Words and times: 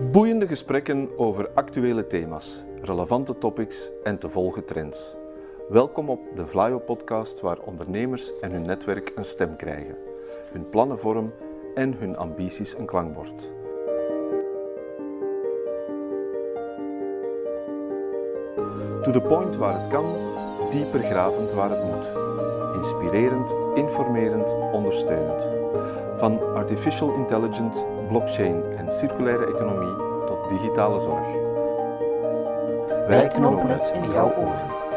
Boeiende 0.00 0.46
gesprekken 0.46 1.18
over 1.18 1.50
actuele 1.54 2.06
thema's, 2.06 2.64
relevante 2.82 3.38
topics 3.38 3.90
en 4.02 4.18
te 4.18 4.28
volgen 4.28 4.64
trends. 4.64 5.16
Welkom 5.68 6.08
op 6.08 6.20
de 6.34 6.46
Vlaio 6.46 6.78
podcast 6.78 7.40
waar 7.40 7.58
ondernemers 7.58 8.32
en 8.40 8.52
hun 8.52 8.62
netwerk 8.62 9.12
een 9.14 9.24
stem 9.24 9.56
krijgen, 9.56 9.96
hun 10.52 10.68
plannen 10.68 10.98
vorm 10.98 11.32
en 11.74 11.94
hun 11.94 12.16
ambities 12.16 12.78
een 12.78 12.86
klankbord. 12.86 13.52
To 19.02 19.10
the 19.10 19.24
point 19.28 19.56
waar 19.56 19.80
het 19.80 19.88
kan, 19.88 20.04
dieper 20.70 21.00
gravend 21.00 21.52
waar 21.52 21.70
het 21.70 21.84
moet. 21.84 22.10
Inspirerend, 22.74 23.54
informerend, 23.74 24.56
ondersteunend. 24.72 25.52
Van 26.16 26.54
artificial 26.54 27.14
intelligence, 27.14 27.86
blockchain 28.08 28.62
en 28.76 28.92
circulaire 28.92 29.46
economie 29.46 29.96
tot 30.26 30.48
digitale 30.48 31.00
zorg. 31.00 31.26
Wij 33.06 33.28
knopen 33.28 33.68
het 33.68 33.90
in 33.94 34.10
jouw 34.10 34.34
oren. 34.36 34.87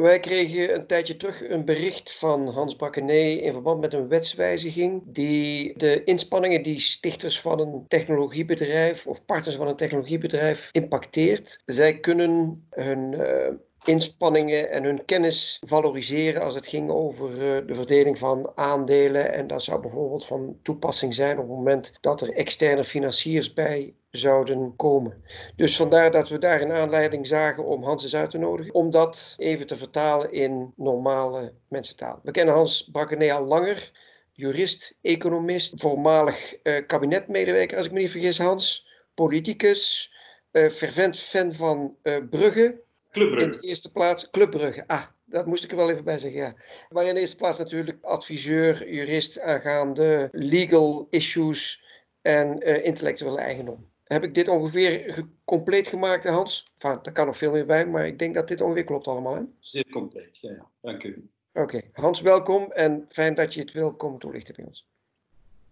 Wij 0.00 0.20
kregen 0.20 0.74
een 0.74 0.86
tijdje 0.86 1.16
terug 1.16 1.48
een 1.48 1.64
bericht 1.64 2.12
van 2.12 2.48
Hans 2.48 2.76
Bakkenee 2.76 3.40
in 3.40 3.52
verband 3.52 3.80
met 3.80 3.94
een 3.94 4.08
wetswijziging 4.08 5.02
die 5.06 5.78
de 5.78 6.04
inspanningen 6.04 6.62
die 6.62 6.80
stichters 6.80 7.40
van 7.40 7.60
een 7.60 7.84
technologiebedrijf 7.88 9.06
of 9.06 9.24
partners 9.24 9.56
van 9.56 9.68
een 9.68 9.76
technologiebedrijf 9.76 10.68
impacteert. 10.72 11.60
Zij 11.64 11.98
kunnen 11.98 12.66
hun 12.70 13.12
uh, 13.12 13.48
inspanningen 13.84 14.70
en 14.70 14.84
hun 14.84 15.04
kennis 15.04 15.62
valoriseren 15.66 16.42
als 16.42 16.54
het 16.54 16.66
ging 16.66 16.90
over 16.90 17.30
uh, 17.30 17.66
de 17.66 17.74
verdeling 17.74 18.18
van 18.18 18.52
aandelen. 18.54 19.32
En 19.32 19.46
dat 19.46 19.62
zou 19.62 19.80
bijvoorbeeld 19.80 20.26
van 20.26 20.58
toepassing 20.62 21.14
zijn 21.14 21.38
op 21.38 21.48
het 21.48 21.56
moment 21.56 21.92
dat 22.00 22.20
er 22.20 22.32
externe 22.32 22.84
financiers 22.84 23.52
bij 23.52 23.94
zouden 24.10 24.76
komen. 24.76 25.24
Dus 25.56 25.76
vandaar 25.76 26.10
dat 26.10 26.28
we 26.28 26.38
daar 26.38 26.60
een 26.60 26.72
aanleiding 26.72 27.26
zagen 27.26 27.64
om 27.64 27.84
Hans 27.84 28.02
eens 28.02 28.16
uit 28.16 28.30
te 28.30 28.38
nodigen, 28.38 28.74
om 28.74 28.90
dat 28.90 29.34
even 29.38 29.66
te 29.66 29.76
vertalen 29.76 30.32
in 30.32 30.72
normale 30.76 31.52
mensentaal. 31.68 32.20
We 32.22 32.30
kennen 32.30 32.54
Hans 32.54 32.88
Brakkenee 32.92 33.32
al 33.32 33.44
langer, 33.44 33.90
jurist, 34.32 34.98
economist, 35.02 35.80
voormalig 35.80 36.56
uh, 36.62 36.86
kabinetmedewerker, 36.86 37.76
als 37.76 37.86
ik 37.86 37.92
me 37.92 37.98
niet 37.98 38.10
vergis, 38.10 38.38
Hans, 38.38 38.88
politicus, 39.14 40.14
uh, 40.52 40.70
fervent 40.70 41.18
fan 41.18 41.52
van 41.52 41.96
uh, 42.02 42.16
Brugge. 42.30 42.80
Clubbrugge. 43.10 43.44
In 43.44 43.50
de 43.50 43.68
eerste 43.68 43.92
plaats, 43.92 44.30
Club 44.30 44.50
Brugge. 44.50 44.84
Ah, 44.86 45.04
dat 45.24 45.46
moest 45.46 45.64
ik 45.64 45.70
er 45.70 45.76
wel 45.76 45.90
even 45.90 46.04
bij 46.04 46.18
zeggen, 46.18 46.40
ja. 46.40 46.54
Maar 46.88 47.04
in 47.04 47.14
de 47.14 47.20
eerste 47.20 47.36
plaats 47.36 47.58
natuurlijk 47.58 47.98
adviseur, 48.04 48.92
jurist 48.92 49.40
aangaande 49.40 50.28
legal 50.30 51.06
issues 51.10 51.84
en 52.22 52.62
intellectuele 52.84 53.38
eigendom. 53.38 53.89
Heb 54.12 54.24
ik 54.24 54.34
dit 54.34 54.48
ongeveer 54.48 55.24
compleet 55.44 55.88
gemaakt, 55.88 56.24
Hans? 56.24 56.66
Enfin, 56.78 56.98
er 57.02 57.12
kan 57.12 57.26
nog 57.26 57.36
veel 57.36 57.50
meer 57.50 57.66
bij, 57.66 57.86
maar 57.86 58.06
ik 58.06 58.18
denk 58.18 58.34
dat 58.34 58.48
dit 58.48 58.60
ongeveer 58.60 58.84
klopt 58.84 59.06
allemaal. 59.06 59.34
Hè? 59.34 59.42
Zeer 59.58 59.86
compleet, 59.90 60.38
ja, 60.40 60.50
ja. 60.50 60.70
Dank 60.80 61.02
u. 61.02 61.28
Oké, 61.52 61.62
okay. 61.62 61.90
Hans, 61.92 62.20
welkom 62.20 62.72
en 62.72 63.04
fijn 63.08 63.34
dat 63.34 63.54
je 63.54 63.60
het 63.60 63.72
wil 63.72 63.94
komen 63.94 64.18
toelichten 64.18 64.54
bij 64.54 64.64
ons. 64.64 64.86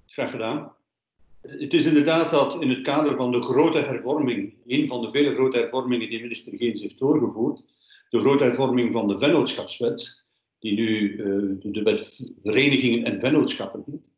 Graag 0.06 0.31
gedaan. 0.31 0.72
Het 1.41 1.75
is 1.75 1.84
inderdaad 1.86 2.31
dat 2.31 2.62
in 2.62 2.70
het 2.70 2.83
kader 2.83 3.16
van 3.16 3.33
de 3.33 3.42
grote 3.42 3.78
hervorming, 3.78 4.55
een 4.66 4.89
van 4.89 5.03
de 5.03 5.11
vele 5.11 5.34
grote 5.34 5.59
hervormingen 5.59 6.09
die 6.09 6.20
minister 6.20 6.59
Geens 6.59 6.81
heeft 6.81 6.98
doorgevoerd, 6.98 7.64
de 8.11 8.20
grote 8.20 8.44
hervorming 8.44 8.92
van 8.92 9.09
de 9.09 9.19
vennootschapswet, 9.19 10.28
die 10.59 10.75
nu 10.75 11.12
uh, 11.12 11.72
de 11.72 11.83
wet 11.83 12.20
verenigingen 12.42 13.05
en 13.05 13.20
vennootschappen 13.20 13.84
heet, 13.86 14.09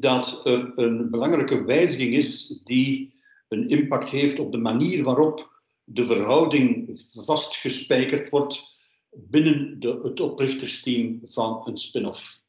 dat 0.00 0.46
er 0.46 0.72
een 0.74 1.10
belangrijke 1.10 1.64
wijziging 1.64 2.14
is 2.14 2.60
die 2.64 3.16
een 3.48 3.68
impact 3.68 4.10
heeft 4.10 4.38
op 4.38 4.52
de 4.52 4.58
manier 4.58 5.04
waarop 5.04 5.62
de 5.84 6.06
verhouding 6.06 7.00
vastgespijkerd 7.12 8.30
wordt 8.30 8.62
binnen 9.10 9.80
de, 9.80 9.98
het 10.02 10.20
oprichtersteam 10.20 11.20
van 11.24 11.62
een 11.64 11.76
spin-off. 11.76 12.40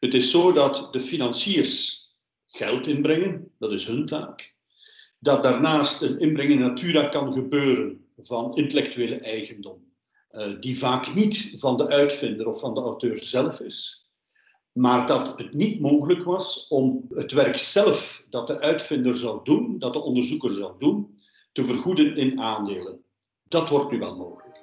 Het 0.00 0.14
is 0.14 0.30
zo 0.30 0.52
dat 0.52 0.92
de 0.92 1.00
financiers 1.00 2.04
geld 2.46 2.86
inbrengen, 2.86 3.52
dat 3.58 3.72
is 3.72 3.86
hun 3.86 4.06
taak. 4.06 4.54
Dat 5.18 5.42
daarnaast 5.42 6.02
een 6.02 6.18
inbreng 6.18 6.50
in 6.50 6.58
natura 6.58 7.08
kan 7.08 7.32
gebeuren 7.32 8.06
van 8.16 8.56
intellectuele 8.56 9.16
eigendom, 9.16 9.92
uh, 10.32 10.60
die 10.60 10.78
vaak 10.78 11.14
niet 11.14 11.54
van 11.58 11.76
de 11.76 11.88
uitvinder 11.88 12.48
of 12.48 12.60
van 12.60 12.74
de 12.74 12.80
auteur 12.80 13.22
zelf 13.22 13.60
is, 13.60 14.03
maar 14.74 15.06
dat 15.06 15.38
het 15.38 15.52
niet 15.52 15.80
mogelijk 15.80 16.24
was 16.24 16.66
om 16.68 17.06
het 17.08 17.32
werk 17.32 17.58
zelf 17.58 18.24
dat 18.30 18.46
de 18.46 18.60
uitvinder 18.60 19.14
zou 19.14 19.40
doen, 19.44 19.78
dat 19.78 19.92
de 19.92 20.02
onderzoeker 20.02 20.50
zou 20.50 20.72
doen, 20.78 21.18
te 21.52 21.64
vergoeden 21.64 22.16
in 22.16 22.40
aandelen. 22.40 23.04
Dat 23.48 23.68
wordt 23.68 23.90
nu 23.90 23.98
wel 23.98 24.16
mogelijk. 24.16 24.62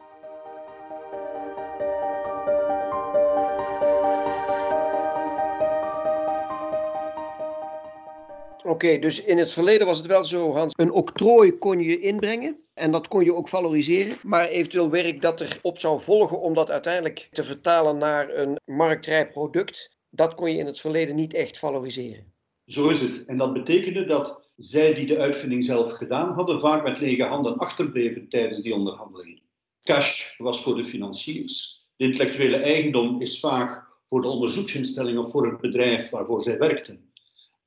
Oké, 8.63 8.99
dus 8.99 9.23
in 9.23 9.37
het 9.37 9.51
verleden 9.51 9.87
was 9.87 9.97
het 9.97 10.07
wel 10.07 10.25
zo, 10.25 10.53
Hans. 10.53 10.73
Een 10.75 10.91
octrooi 10.91 11.57
kon 11.57 11.79
je 11.79 11.99
inbrengen 11.99 12.59
en 12.73 12.91
dat 12.91 13.07
kon 13.07 13.23
je 13.23 13.35
ook 13.35 13.47
valoriseren. 13.47 14.17
Maar 14.23 14.47
eventueel 14.47 14.89
werk 14.89 15.21
dat 15.21 15.41
erop 15.41 15.77
zou 15.77 15.99
volgen 15.99 16.39
om 16.39 16.53
dat 16.53 16.71
uiteindelijk 16.71 17.27
te 17.31 17.43
vertalen 17.43 17.97
naar 17.97 18.29
een 18.29 18.59
marktrijp 18.65 19.31
product, 19.31 19.99
dat 20.11 20.35
kon 20.35 20.51
je 20.51 20.57
in 20.57 20.65
het 20.65 20.79
verleden 20.79 21.15
niet 21.15 21.33
echt 21.33 21.57
valoriseren. 21.57 22.33
Zo 22.65 22.89
is 22.89 22.99
het. 22.99 23.25
En 23.25 23.37
dat 23.37 23.53
betekende 23.53 24.05
dat 24.05 24.51
zij 24.57 24.93
die 24.93 25.05
de 25.05 25.17
uitvinding 25.17 25.65
zelf 25.65 25.91
gedaan 25.91 26.33
hadden, 26.33 26.59
vaak 26.59 26.83
met 26.83 26.99
lege 26.99 27.23
handen 27.23 27.57
achterbleven 27.57 28.29
tijdens 28.29 28.61
die 28.61 28.73
onderhandelingen. 28.73 29.41
Cash 29.83 30.37
was 30.37 30.61
voor 30.61 30.75
de 30.75 30.85
financiers. 30.85 31.83
De 31.95 32.03
intellectuele 32.03 32.57
eigendom 32.57 33.21
is 33.21 33.39
vaak 33.39 33.89
voor 34.07 34.21
de 34.21 34.27
onderzoeksinstelling 34.27 35.17
of 35.17 35.31
voor 35.31 35.47
het 35.47 35.61
bedrijf 35.61 36.09
waarvoor 36.09 36.41
zij 36.41 36.57
werkten. 36.57 37.11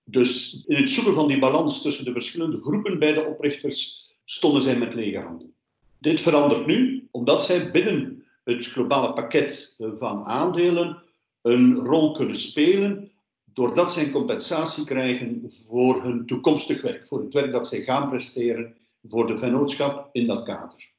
Dus 0.05 0.63
in 0.67 0.77
het 0.77 0.91
zoeken 0.91 1.15
van 1.15 1.29
die 1.29 1.39
balans 1.39 1.83
tussen 1.83 2.05
de 2.05 2.13
verschillende 2.13 2.61
groepen 2.61 2.99
bij 2.99 3.13
de 3.13 3.25
oprichters 3.27 4.13
stonden 4.25 4.63
zij 4.63 4.79
met 4.79 4.95
lege 4.95 5.19
handen. 5.19 5.55
Dit 5.99 6.21
verandert 6.21 6.67
nu, 6.67 7.09
omdat 7.11 7.45
zij 7.45 7.71
binnen 7.71 8.25
het 8.45 8.67
globale 8.67 9.13
pakket 9.13 9.77
van 9.99 10.25
aandelen 10.25 11.03
een 11.45 11.75
rol 11.75 12.11
kunnen 12.11 12.37
spelen 12.37 13.11
doordat 13.45 13.93
zij 13.93 14.05
een 14.05 14.11
compensatie 14.11 14.85
krijgen 14.85 15.53
voor 15.67 16.03
hun 16.03 16.27
toekomstig 16.27 16.83
werk, 16.83 17.07
voor 17.07 17.21
het 17.21 17.33
werk 17.33 17.53
dat 17.53 17.69
zij 17.69 17.81
gaan 17.81 18.09
presteren 18.09 18.77
voor 19.09 19.27
de 19.27 19.39
vennootschap 19.39 20.09
in 20.13 20.27
dat 20.27 20.45
kader. 20.45 20.91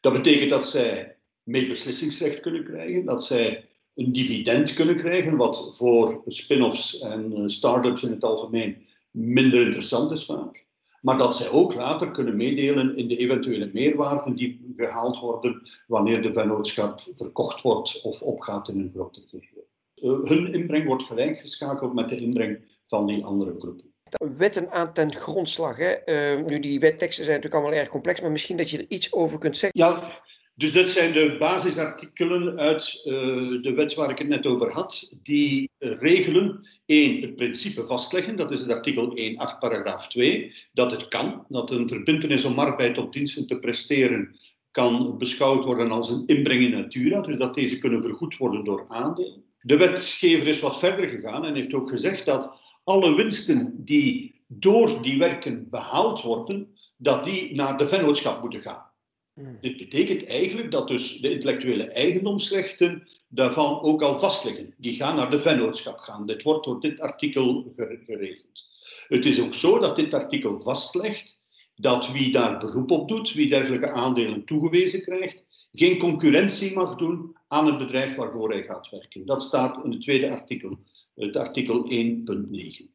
Dat 0.00 0.12
betekent 0.12 0.50
dat 0.50 0.68
zij 0.68 1.16
medebeslissingsrecht 1.42 2.40
kunnen 2.40 2.64
krijgen, 2.64 3.04
dat 3.04 3.24
zij 3.24 3.68
een 3.94 4.12
dividend 4.12 4.74
kunnen 4.74 4.96
krijgen, 4.96 5.36
wat 5.36 5.76
voor 5.76 6.22
spin-offs 6.26 6.98
en 6.98 7.50
start-ups 7.50 8.02
in 8.02 8.10
het 8.10 8.24
algemeen 8.24 8.86
minder 9.10 9.60
interessant 9.60 10.10
is 10.10 10.24
vaak. 10.24 10.66
Maar 11.00 11.18
dat 11.18 11.36
zij 11.36 11.50
ook 11.50 11.74
later 11.74 12.10
kunnen 12.10 12.36
meedelen 12.36 12.96
in 12.96 13.08
de 13.08 13.16
eventuele 13.16 13.70
meerwaarden 13.72 14.36
die 14.36 14.74
gehaald 14.76 15.18
worden 15.18 15.68
wanneer 15.86 16.22
de 16.22 16.32
vennootschap 16.32 17.00
verkocht 17.00 17.62
wordt 17.62 18.00
of 18.02 18.22
opgaat 18.22 18.68
in 18.68 18.80
een 18.80 18.90
groter 18.94 19.22
geheel. 19.26 19.57
Uh, 19.57 19.57
hun 20.00 20.52
inbreng 20.52 20.86
wordt 20.86 21.02
gelijkgeschakeld 21.02 21.94
met 21.94 22.08
de 22.08 22.16
inbreng 22.16 22.58
van 22.86 23.06
die 23.06 23.24
andere 23.24 23.54
groepen. 23.58 23.92
Wetten 24.36 24.70
aan 24.70 24.92
ten 24.92 25.14
grondslag. 25.14 25.76
Hè? 25.76 25.94
Uh, 26.36 26.46
nu, 26.46 26.60
die 26.60 26.80
wetteksten 26.80 27.24
zijn 27.24 27.36
natuurlijk 27.36 27.62
allemaal 27.62 27.80
erg 27.80 27.90
complex, 27.90 28.20
maar 28.20 28.30
misschien 28.30 28.56
dat 28.56 28.70
je 28.70 28.78
er 28.78 28.86
iets 28.88 29.12
over 29.12 29.38
kunt 29.38 29.56
zeggen. 29.56 29.80
Ja, 29.80 30.20
dus 30.54 30.72
dat 30.72 30.88
zijn 30.88 31.12
de 31.12 31.36
basisartikelen 31.38 32.58
uit 32.58 33.02
uh, 33.04 33.62
de 33.62 33.72
wet 33.76 33.94
waar 33.94 34.10
ik 34.10 34.18
het 34.18 34.28
net 34.28 34.46
over 34.46 34.72
had, 34.72 35.16
die 35.22 35.70
regelen 35.78 36.66
één, 36.86 37.22
het 37.22 37.36
principe 37.36 37.86
vastleggen, 37.86 38.36
dat 38.36 38.50
is 38.50 38.60
het 38.60 38.72
artikel 38.72 39.16
1.8 39.16 39.58
paragraaf 39.58 40.08
2, 40.08 40.54
dat 40.72 40.90
het 40.90 41.08
kan, 41.08 41.44
dat 41.48 41.70
een 41.70 41.88
verbintenis 41.88 42.44
om 42.44 42.58
arbeid 42.58 42.98
op 42.98 43.12
diensten 43.12 43.46
te 43.46 43.58
presteren 43.58 44.36
kan 44.70 45.18
beschouwd 45.18 45.64
worden 45.64 45.90
als 45.90 46.10
een 46.10 46.22
inbreng 46.26 46.62
in 46.62 46.70
natura, 46.70 47.20
dus 47.20 47.36
dat 47.36 47.54
deze 47.54 47.78
kunnen 47.78 48.02
vergoed 48.02 48.36
worden 48.36 48.64
door 48.64 48.88
aandelen. 48.88 49.44
De 49.68 49.76
wetgever 49.76 50.46
is 50.46 50.60
wat 50.60 50.78
verder 50.78 51.08
gegaan 51.08 51.44
en 51.44 51.54
heeft 51.54 51.74
ook 51.74 51.88
gezegd 51.88 52.26
dat 52.26 52.56
alle 52.84 53.14
winsten 53.14 53.84
die 53.84 54.40
door 54.46 55.02
die 55.02 55.18
werken 55.18 55.68
behaald 55.70 56.22
worden, 56.22 56.76
dat 56.96 57.24
die 57.24 57.54
naar 57.54 57.78
de 57.78 57.88
vennootschap 57.88 58.40
moeten 58.40 58.60
gaan. 58.60 58.90
Hmm. 59.34 59.58
Dit 59.60 59.76
betekent 59.76 60.26
eigenlijk 60.26 60.70
dat 60.70 60.88
dus 60.88 61.18
de 61.18 61.30
intellectuele 61.30 61.84
eigendomsrechten 61.84 63.08
daarvan 63.28 63.80
ook 63.80 64.02
al 64.02 64.18
vastliggen. 64.18 64.74
Die 64.76 64.94
gaan 64.94 65.16
naar 65.16 65.30
de 65.30 65.40
vennootschap 65.40 65.98
gaan. 65.98 66.26
Dit 66.26 66.42
wordt 66.42 66.64
door 66.64 66.80
dit 66.80 67.00
artikel 67.00 67.72
geregeld. 68.06 68.68
Het 69.08 69.26
is 69.26 69.40
ook 69.40 69.54
zo 69.54 69.78
dat 69.78 69.96
dit 69.96 70.14
artikel 70.14 70.60
vastlegt 70.60 71.37
dat 71.80 72.10
wie 72.12 72.32
daar 72.32 72.58
beroep 72.58 72.90
op 72.90 73.08
doet, 73.08 73.32
wie 73.32 73.50
dergelijke 73.50 73.90
aandelen 73.90 74.44
toegewezen 74.44 75.02
krijgt, 75.02 75.42
geen 75.72 75.98
concurrentie 75.98 76.74
mag 76.74 76.96
doen 76.96 77.36
aan 77.48 77.66
het 77.66 77.78
bedrijf 77.78 78.16
waarvoor 78.16 78.50
hij 78.50 78.62
gaat 78.62 78.90
werken. 78.90 79.26
Dat 79.26 79.42
staat 79.42 79.84
in 79.84 79.90
het 79.90 80.00
tweede 80.00 80.30
artikel, 80.30 80.78
het 81.14 81.36
artikel 81.36 81.90
1.9. 81.90 81.90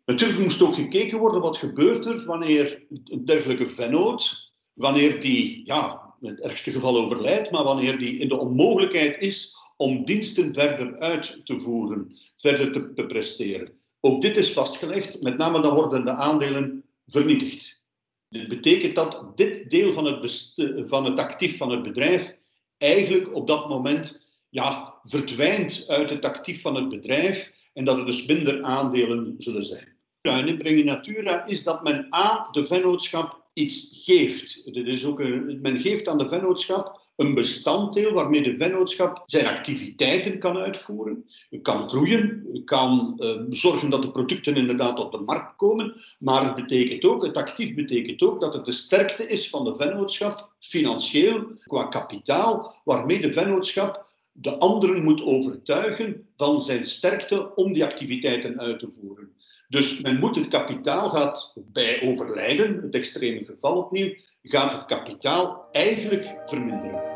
Natuurlijk 0.05 0.39
moest 0.39 0.61
ook 0.61 0.75
gekeken 0.75 1.19
worden 1.19 1.41
wat 1.41 1.57
gebeurt 1.57 2.05
er 2.05 2.25
wanneer 2.25 2.85
een 3.03 3.25
dergelijke 3.25 3.69
vennoot, 3.69 4.51
wanneer 4.73 5.21
die, 5.21 5.61
ja, 5.65 6.13
in 6.21 6.29
het 6.29 6.41
ergste 6.41 6.71
geval 6.71 6.97
overlijdt, 6.97 7.51
maar 7.51 7.63
wanneer 7.63 7.97
die 7.97 8.17
in 8.17 8.27
de 8.27 8.37
onmogelijkheid 8.37 9.21
is 9.21 9.55
om 9.77 10.05
diensten 10.05 10.53
verder 10.53 10.99
uit 10.99 11.41
te 11.43 11.59
voeren, 11.59 12.15
verder 12.37 12.71
te, 12.71 12.93
te 12.93 13.05
presteren. 13.05 13.71
Ook 13.99 14.21
dit 14.21 14.37
is 14.37 14.53
vastgelegd, 14.53 15.21
met 15.21 15.37
name 15.37 15.61
dan 15.61 15.75
worden 15.75 16.05
de 16.05 16.11
aandelen 16.11 16.83
vernietigd. 17.07 17.82
Dit 18.33 18.47
betekent 18.47 18.95
dat 18.95 19.37
dit 19.37 19.69
deel 19.69 19.93
van 19.93 20.05
het, 20.05 20.53
van 20.85 21.05
het 21.05 21.19
actief 21.19 21.57
van 21.57 21.71
het 21.71 21.83
bedrijf 21.83 22.35
eigenlijk 22.77 23.35
op 23.35 23.47
dat 23.47 23.69
moment 23.69 24.35
ja, 24.49 24.93
verdwijnt 25.03 25.83
uit 25.87 26.09
het 26.09 26.25
actief 26.25 26.61
van 26.61 26.75
het 26.75 26.89
bedrijf 26.89 27.53
en 27.73 27.85
dat 27.85 27.97
er 27.97 28.05
dus 28.05 28.25
minder 28.25 28.63
aandelen 28.63 29.35
zullen 29.37 29.65
zijn. 29.65 29.97
En 30.21 30.47
inbreng 30.47 30.83
Natura 30.83 31.45
is 31.45 31.63
dat 31.63 31.83
men 31.83 32.13
A, 32.15 32.47
de 32.51 32.67
vennootschap 32.67 33.42
iets 33.53 34.01
geeft. 34.03 34.61
Is 34.65 35.05
ook 35.05 35.19
een, 35.19 35.59
men 35.61 35.79
geeft 35.79 36.07
aan 36.07 36.17
de 36.17 36.27
vennootschap 36.27 37.01
een 37.15 37.33
bestanddeel 37.33 38.13
waarmee 38.13 38.43
de 38.43 38.57
vennootschap 38.57 39.23
zijn 39.25 39.45
activiteiten 39.45 40.39
kan 40.39 40.57
uitvoeren, 40.57 41.25
kan 41.61 41.89
groeien, 41.89 42.47
kan 42.65 43.19
uh, 43.19 43.41
zorgen 43.49 43.89
dat 43.89 44.01
de 44.01 44.11
producten 44.11 44.55
inderdaad 44.55 44.99
op 44.99 45.11
de 45.11 45.19
markt 45.19 45.55
komen, 45.55 45.95
maar 46.19 46.45
het 46.45 46.55
betekent 46.55 47.05
ook, 47.05 47.25
het 47.25 47.37
actief 47.37 47.75
betekent 47.75 48.21
ook 48.21 48.41
dat 48.41 48.53
het 48.53 48.65
de 48.65 48.71
sterkte 48.71 49.27
is 49.27 49.49
van 49.49 49.63
de 49.63 49.75
vennootschap, 49.75 50.51
financieel, 50.59 51.51
qua 51.63 51.83
kapitaal, 51.83 52.81
waarmee 52.83 53.21
de 53.21 53.33
vennootschap 53.33 54.02
de 54.33 54.57
anderen 54.57 55.03
moet 55.03 55.23
overtuigen 55.23 56.27
van 56.35 56.61
zijn 56.61 56.85
sterkte 56.85 57.55
om 57.55 57.73
die 57.73 57.85
activiteiten 57.85 58.59
uit 58.59 58.79
te 58.79 58.91
voeren. 58.91 59.31
Dus 59.67 60.01
men 60.01 60.19
moet 60.19 60.35
het 60.35 60.47
kapitaal, 60.47 61.09
gaat 61.09 61.53
bij 61.55 62.01
overlijden, 62.01 62.81
het 62.81 62.95
extreme 62.95 63.45
geval 63.45 63.77
opnieuw, 63.77 64.13
gaat 64.43 64.71
het 64.71 64.85
kapitaal 64.85 65.67
eigenlijk 65.71 66.37
verminderen. 66.45 67.11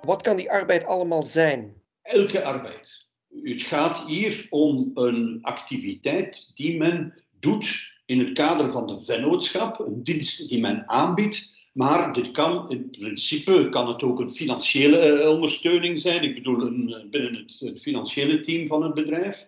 Wat 0.00 0.22
kan 0.22 0.36
die 0.36 0.50
arbeid 0.50 0.84
allemaal 0.84 1.22
zijn? 1.22 1.82
Elke 2.02 2.44
arbeid. 2.44 3.10
Het 3.42 3.62
gaat 3.62 4.06
hier 4.06 4.46
om 4.50 4.90
een 4.94 5.38
activiteit 5.42 6.50
die 6.54 6.76
men 6.76 7.14
doet 7.40 7.90
in 8.06 8.18
het 8.18 8.32
kader 8.32 8.70
van 8.70 8.86
de 8.86 9.00
vennootschap, 9.00 9.78
een 9.78 10.02
dienst 10.02 10.48
die 10.48 10.60
men 10.60 10.88
aanbiedt 10.88 11.52
maar 11.72 12.12
dit 12.12 12.30
kan 12.30 12.70
in 12.70 12.90
principe 12.90 13.68
kan 13.70 13.88
het 13.88 14.02
ook 14.02 14.20
een 14.20 14.30
financiële 14.30 14.98
eh, 14.98 15.28
ondersteuning 15.28 15.98
zijn. 15.98 16.22
Ik 16.22 16.34
bedoel, 16.34 16.60
een, 16.60 16.94
eh, 16.94 17.10
binnen 17.10 17.34
het, 17.34 17.80
financiële 17.80 18.40
team 18.40 18.66
van 18.66 18.82
het 18.82 18.94
bedrijf. 18.94 19.46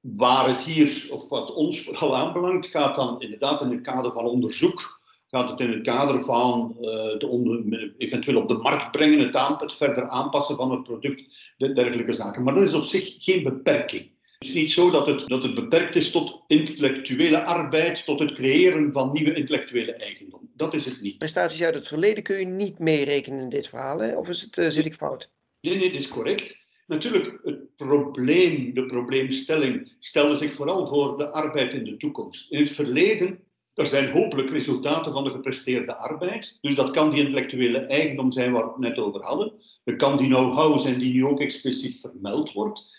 Waar 0.00 0.48
het 0.48 0.64
hier, 0.64 1.06
of 1.10 1.28
wat 1.28 1.54
ons 1.54 1.80
vooral 1.80 2.16
aanbelangt, 2.16 2.66
gaat 2.66 2.96
dan 2.96 3.20
inderdaad 3.20 3.60
in 3.60 3.70
het 3.70 3.80
kader 3.80 4.12
van 4.12 4.24
onderzoek. 4.24 5.00
Gaat 5.34 5.50
het 5.50 5.60
in 5.60 5.72
het 5.72 5.82
kader 5.82 6.24
van 6.24 6.76
uh, 6.80 6.84
de 7.18 7.94
eventueel 7.98 8.42
op 8.42 8.48
de 8.48 8.54
markt 8.54 8.90
brengen, 8.90 9.18
het, 9.18 9.36
aan, 9.36 9.56
het 9.58 9.74
verder 9.74 10.08
aanpassen 10.08 10.56
van 10.56 10.70
het 10.70 10.82
product, 10.82 11.54
dergelijke 11.56 12.12
zaken. 12.12 12.42
Maar 12.42 12.54
dat 12.54 12.68
is 12.68 12.74
op 12.74 12.84
zich 12.84 13.16
geen 13.18 13.42
beperking. 13.42 14.10
Het 14.38 14.48
is 14.48 14.54
niet 14.54 14.70
zo 14.70 14.90
dat 14.90 15.06
het, 15.06 15.28
dat 15.28 15.42
het 15.42 15.54
beperkt 15.54 15.96
is 15.96 16.10
tot 16.10 16.40
intellectuele 16.46 17.44
arbeid, 17.44 18.04
tot 18.04 18.20
het 18.20 18.32
creëren 18.32 18.92
van 18.92 19.12
nieuwe 19.12 19.34
intellectuele 19.34 19.92
eigendom. 19.92 20.50
Dat 20.56 20.74
is 20.74 20.84
het 20.84 21.00
niet. 21.00 21.18
Prestaties 21.18 21.62
uit 21.62 21.74
het 21.74 21.88
verleden 21.88 22.22
kun 22.22 22.38
je 22.38 22.46
niet 22.46 22.78
meerekenen 22.78 23.40
in 23.40 23.48
dit 23.48 23.68
verhaal, 23.68 23.98
hè? 23.98 24.16
of 24.16 24.28
is 24.28 24.40
het, 24.40 24.56
uh, 24.56 24.68
zit 24.68 24.86
ik 24.86 24.94
fout? 24.94 25.30
Nee, 25.60 25.76
nee, 25.76 25.90
dat 25.90 26.00
is 26.00 26.08
correct. 26.08 26.66
Natuurlijk, 26.86 27.40
het 27.44 27.76
probleem, 27.76 28.74
de 28.74 28.86
probleemstelling, 28.86 29.92
stelde 29.98 30.36
zich 30.36 30.52
vooral 30.52 30.86
voor 30.86 31.18
de 31.18 31.30
arbeid 31.30 31.72
in 31.72 31.84
de 31.84 31.96
toekomst. 31.96 32.50
In 32.50 32.60
het 32.60 32.70
verleden, 32.70 33.38
er 33.74 33.86
zijn 33.86 34.10
hopelijk 34.10 34.50
resultaten 34.50 35.12
van 35.12 35.24
de 35.24 35.30
gepresteerde 35.30 35.96
arbeid. 35.96 36.58
Dus 36.60 36.76
dat 36.76 36.90
kan 36.90 37.10
die 37.10 37.18
intellectuele 37.18 37.78
eigendom 37.78 38.32
zijn 38.32 38.52
waar 38.52 38.64
we 38.64 38.68
het 38.68 38.78
net 38.78 38.98
over 38.98 39.22
hadden. 39.22 39.52
Dat 39.84 39.96
kan 39.96 40.16
die 40.16 40.26
know-how 40.26 40.80
zijn 40.80 40.98
die 40.98 41.12
nu 41.12 41.26
ook 41.26 41.40
expliciet 41.40 42.00
vermeld 42.00 42.52
wordt. 42.52 42.96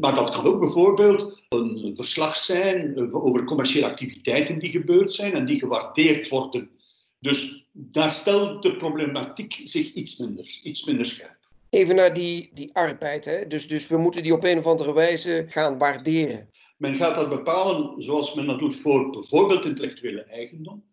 Maar 0.00 0.14
dat 0.14 0.30
kan 0.30 0.46
ook 0.46 0.60
bijvoorbeeld 0.60 1.44
een 1.48 1.92
verslag 1.96 2.36
zijn 2.36 3.12
over 3.12 3.44
commerciële 3.44 3.86
activiteiten 3.86 4.58
die 4.58 4.70
gebeurd 4.70 5.12
zijn 5.12 5.32
en 5.32 5.46
die 5.46 5.58
gewaardeerd 5.58 6.28
worden. 6.28 6.70
Dus 7.18 7.68
daar 7.72 8.10
stelt 8.10 8.62
de 8.62 8.76
problematiek 8.76 9.60
zich 9.64 9.92
iets 9.92 10.16
minder, 10.16 10.60
iets 10.62 10.84
minder 10.84 11.06
scherp. 11.06 11.38
Even 11.70 11.94
naar 11.94 12.14
die, 12.14 12.50
die 12.54 12.70
arbeid. 12.72 13.24
Hè? 13.24 13.46
Dus, 13.46 13.68
dus 13.68 13.88
we 13.88 13.96
moeten 13.96 14.22
die 14.22 14.32
op 14.32 14.44
een 14.44 14.58
of 14.58 14.66
andere 14.66 14.92
wijze 14.92 15.46
gaan 15.48 15.78
waarderen. 15.78 16.48
Men 16.80 16.96
gaat 16.96 17.14
dat 17.14 17.28
bepalen 17.28 18.02
zoals 18.02 18.34
men 18.34 18.46
dat 18.46 18.58
doet 18.58 18.76
voor 18.76 19.10
bijvoorbeeld 19.10 19.64
intellectuele 19.64 20.22
eigendom. 20.22 20.84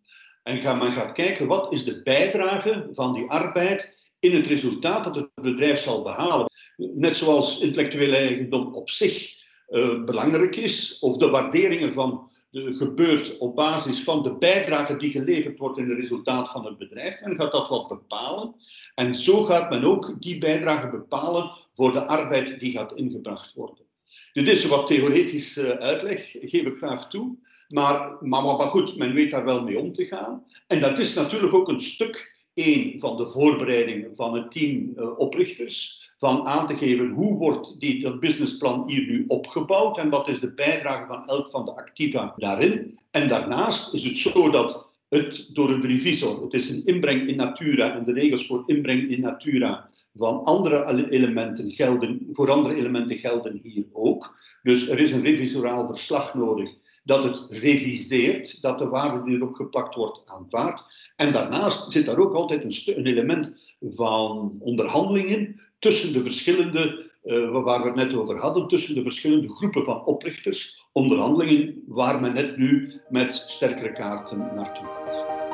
En 0.42 0.60
gaat, 0.60 0.82
men 0.82 0.92
gaat 0.92 1.12
kijken 1.12 1.46
wat 1.46 1.72
is 1.72 1.84
de 1.84 2.02
bijdrage 2.02 2.88
van 2.92 3.12
die 3.14 3.30
arbeid 3.30 4.10
in 4.18 4.34
het 4.34 4.46
resultaat 4.46 5.04
dat 5.04 5.14
het 5.14 5.30
bedrijf 5.34 5.82
zal 5.82 6.02
behalen 6.02 6.50
net 6.76 7.16
zoals 7.16 7.60
intellectuele 7.60 8.16
eigendom 8.16 8.74
op 8.74 8.90
zich 8.90 9.36
uh, 9.68 10.04
belangrijk 10.04 10.56
is, 10.56 10.98
of 10.98 11.16
de 11.16 11.28
waarderingen 11.28 11.94
van 11.94 12.30
de, 12.50 12.74
gebeurt 12.74 13.38
op 13.38 13.56
basis 13.56 14.02
van 14.02 14.22
de 14.22 14.36
bijdrage 14.38 14.96
die 14.96 15.10
geleverd 15.10 15.58
wordt 15.58 15.78
in 15.78 15.88
het 15.88 15.98
resultaat 15.98 16.50
van 16.50 16.64
het 16.64 16.78
bedrijf. 16.78 17.20
Men 17.20 17.36
gaat 17.36 17.52
dat 17.52 17.68
wat 17.68 17.88
bepalen. 17.88 18.54
En 18.94 19.14
zo 19.14 19.42
gaat 19.42 19.70
men 19.70 19.84
ook 19.84 20.16
die 20.20 20.38
bijdrage 20.38 20.90
bepalen 20.90 21.50
voor 21.74 21.92
de 21.92 22.06
arbeid 22.06 22.60
die 22.60 22.72
gaat 22.72 22.92
ingebracht 22.94 23.54
worden. 23.54 23.87
Dit 24.32 24.48
is 24.48 24.64
wat 24.64 24.86
theoretische 24.86 25.78
uitleg, 25.78 26.30
geef 26.40 26.66
ik 26.66 26.76
graag 26.76 27.08
toe. 27.08 27.36
Maar, 27.68 28.16
maar, 28.20 28.42
maar 28.42 28.68
goed, 28.68 28.96
men 28.96 29.14
weet 29.14 29.30
daar 29.30 29.44
wel 29.44 29.62
mee 29.62 29.78
om 29.78 29.92
te 29.92 30.04
gaan. 30.04 30.44
En 30.66 30.80
dat 30.80 30.98
is 30.98 31.14
natuurlijk 31.14 31.54
ook 31.54 31.68
een 31.68 31.80
stuk, 31.80 32.36
één, 32.54 33.00
van 33.00 33.16
de 33.16 33.28
voorbereiding 33.28 34.08
van 34.12 34.34
het 34.34 34.50
team 34.50 34.92
uh, 34.96 35.18
oprichters 35.18 36.06
van 36.18 36.46
aan 36.46 36.66
te 36.66 36.76
geven 36.76 37.08
hoe 37.08 37.36
wordt 37.36 37.80
die, 37.80 38.00
dat 38.00 38.20
businessplan 38.20 38.88
hier 38.88 39.06
nu 39.06 39.24
opgebouwd 39.28 39.98
en 39.98 40.10
wat 40.10 40.28
is 40.28 40.40
de 40.40 40.54
bijdrage 40.54 41.06
van 41.06 41.26
elk 41.26 41.50
van 41.50 41.64
de 41.64 41.76
activa 41.76 42.34
daarin. 42.36 42.98
En 43.10 43.28
daarnaast 43.28 43.94
is 43.94 44.04
het 44.04 44.18
zo 44.18 44.50
dat 44.50 44.96
het 45.08 45.50
door 45.52 45.70
een 45.70 45.86
revisor, 45.86 46.42
het 46.42 46.54
is 46.54 46.68
een 46.68 46.84
inbreng 46.84 47.28
in 47.28 47.36
natura 47.36 47.94
en 47.94 48.04
de 48.04 48.12
regels 48.12 48.46
voor 48.46 48.62
inbreng 48.66 49.10
in 49.10 49.20
natura 49.20 49.90
van 50.18 50.44
andere 50.44 51.08
elementen 51.10 51.70
gelden, 51.72 52.28
voor 52.32 52.50
andere 52.50 52.74
elementen 52.74 53.18
gelden 53.18 53.60
hier 53.62 53.84
ook. 53.92 54.34
Dus 54.62 54.88
er 54.88 55.00
is 55.00 55.12
een 55.12 55.22
revisoraal 55.22 55.86
verslag 55.86 56.34
nodig 56.34 56.70
dat 57.04 57.24
het 57.24 57.46
reviseert, 57.50 58.62
dat 58.62 58.78
de 58.78 58.88
waarde 58.88 59.24
die 59.24 59.36
erop 59.36 59.54
geplakt 59.54 59.94
wordt 59.94 60.30
aanvaardt. 60.30 60.96
En 61.16 61.32
daarnaast 61.32 61.90
zit 61.90 62.06
daar 62.06 62.18
ook 62.18 62.34
altijd 62.34 62.64
een, 62.64 63.06
element 63.06 63.76
van 63.80 64.56
onderhandeling 64.60 65.28
in, 65.28 65.60
tussen 65.78 66.12
de 66.12 66.22
verschillende, 66.22 67.10
uh, 67.24 67.50
waar 67.50 67.80
we 67.80 67.86
het 67.86 67.94
net 67.94 68.14
over 68.14 68.38
hadden, 68.38 68.68
tussen 68.68 68.94
de 68.94 69.02
verschillende 69.02 69.48
groepen 69.48 69.84
van 69.84 70.04
oprichters, 70.04 70.86
onderhandelingen 70.92 71.82
waar 71.86 72.20
men 72.20 72.34
net 72.34 72.56
nu 72.56 72.92
met 73.08 73.34
sterkere 73.34 73.92
kaarten 73.92 74.38
naartoe 74.38 74.86
gaat. 74.86 75.47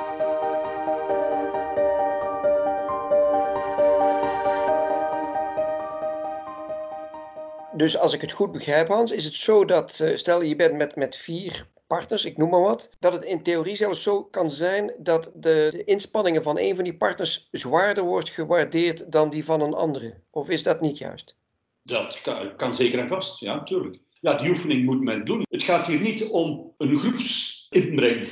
Dus 7.76 7.98
als 7.98 8.12
ik 8.12 8.20
het 8.20 8.32
goed 8.32 8.52
begrijp, 8.52 8.88
Hans, 8.88 9.12
is 9.12 9.24
het 9.24 9.34
zo 9.34 9.64
dat, 9.64 10.00
uh, 10.02 10.16
stel 10.16 10.42
je 10.42 10.56
bent 10.56 10.74
met, 10.76 10.96
met 10.96 11.16
vier 11.16 11.66
partners, 11.86 12.24
ik 12.24 12.36
noem 12.36 12.50
maar 12.50 12.60
wat, 12.60 12.90
dat 13.00 13.12
het 13.12 13.24
in 13.24 13.42
theorie 13.42 13.76
zelfs 13.76 14.02
zo 14.02 14.24
kan 14.24 14.50
zijn 14.50 14.92
dat 14.98 15.30
de, 15.34 15.68
de 15.70 15.84
inspanningen 15.84 16.42
van 16.42 16.58
een 16.58 16.74
van 16.74 16.84
die 16.84 16.96
partners 16.96 17.48
zwaarder 17.50 18.04
wordt 18.04 18.28
gewaardeerd 18.28 19.12
dan 19.12 19.30
die 19.30 19.44
van 19.44 19.60
een 19.60 19.74
andere. 19.74 20.14
Of 20.30 20.48
is 20.48 20.62
dat 20.62 20.80
niet 20.80 20.98
juist? 20.98 21.36
Dat 21.82 22.20
kan, 22.20 22.56
kan 22.56 22.74
zeker 22.74 22.98
en 22.98 23.08
vast, 23.08 23.40
ja, 23.40 23.54
natuurlijk. 23.54 23.98
Ja, 24.20 24.34
die 24.34 24.48
oefening 24.48 24.84
moet 24.84 25.00
men 25.00 25.24
doen. 25.24 25.42
Het 25.48 25.62
gaat 25.62 25.86
hier 25.86 26.00
niet 26.00 26.24
om 26.24 26.74
een 26.78 26.98
groepsinbreng. 26.98 28.28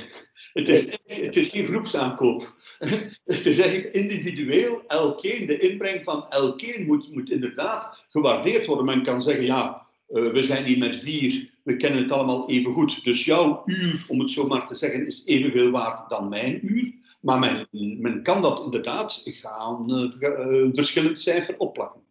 Het 0.53 0.69
is, 0.69 0.97
het 1.05 1.35
is 1.35 1.47
geen 1.47 1.65
groepsaankoop. 1.65 2.53
Het 3.25 3.45
is 3.45 3.59
eigenlijk 3.59 3.95
individueel. 3.95 4.83
Elkeen, 4.87 5.45
de 5.45 5.57
inbreng 5.57 6.03
van 6.03 6.27
elkeen 6.27 6.85
moet, 6.85 7.13
moet 7.13 7.31
inderdaad 7.31 8.05
gewaardeerd 8.09 8.65
worden. 8.65 8.85
Men 8.85 9.03
kan 9.03 9.21
zeggen, 9.21 9.45
ja, 9.45 9.87
uh, 10.09 10.31
we 10.31 10.43
zijn 10.43 10.65
hier 10.65 10.77
met 10.77 10.95
vier 10.95 11.51
we 11.63 11.77
kennen 11.77 12.03
het 12.03 12.11
allemaal 12.11 12.49
even 12.49 12.73
goed. 12.73 13.03
Dus 13.03 13.25
jouw 13.25 13.61
uur, 13.65 14.05
om 14.07 14.19
het 14.19 14.31
zo 14.31 14.47
maar 14.47 14.67
te 14.67 14.75
zeggen, 14.75 15.05
is 15.05 15.25
evenveel 15.25 15.71
waard 15.71 16.09
dan 16.09 16.29
mijn 16.29 16.59
uur. 16.71 16.93
Maar 17.21 17.39
men, 17.39 17.67
men 18.01 18.23
kan 18.23 18.41
dat 18.41 18.63
inderdaad 18.63 19.21
gaan 19.23 19.91
uh, 20.19 20.69
verschillend 20.73 21.19
cijfer 21.19 21.57
opplakken. 21.57 22.01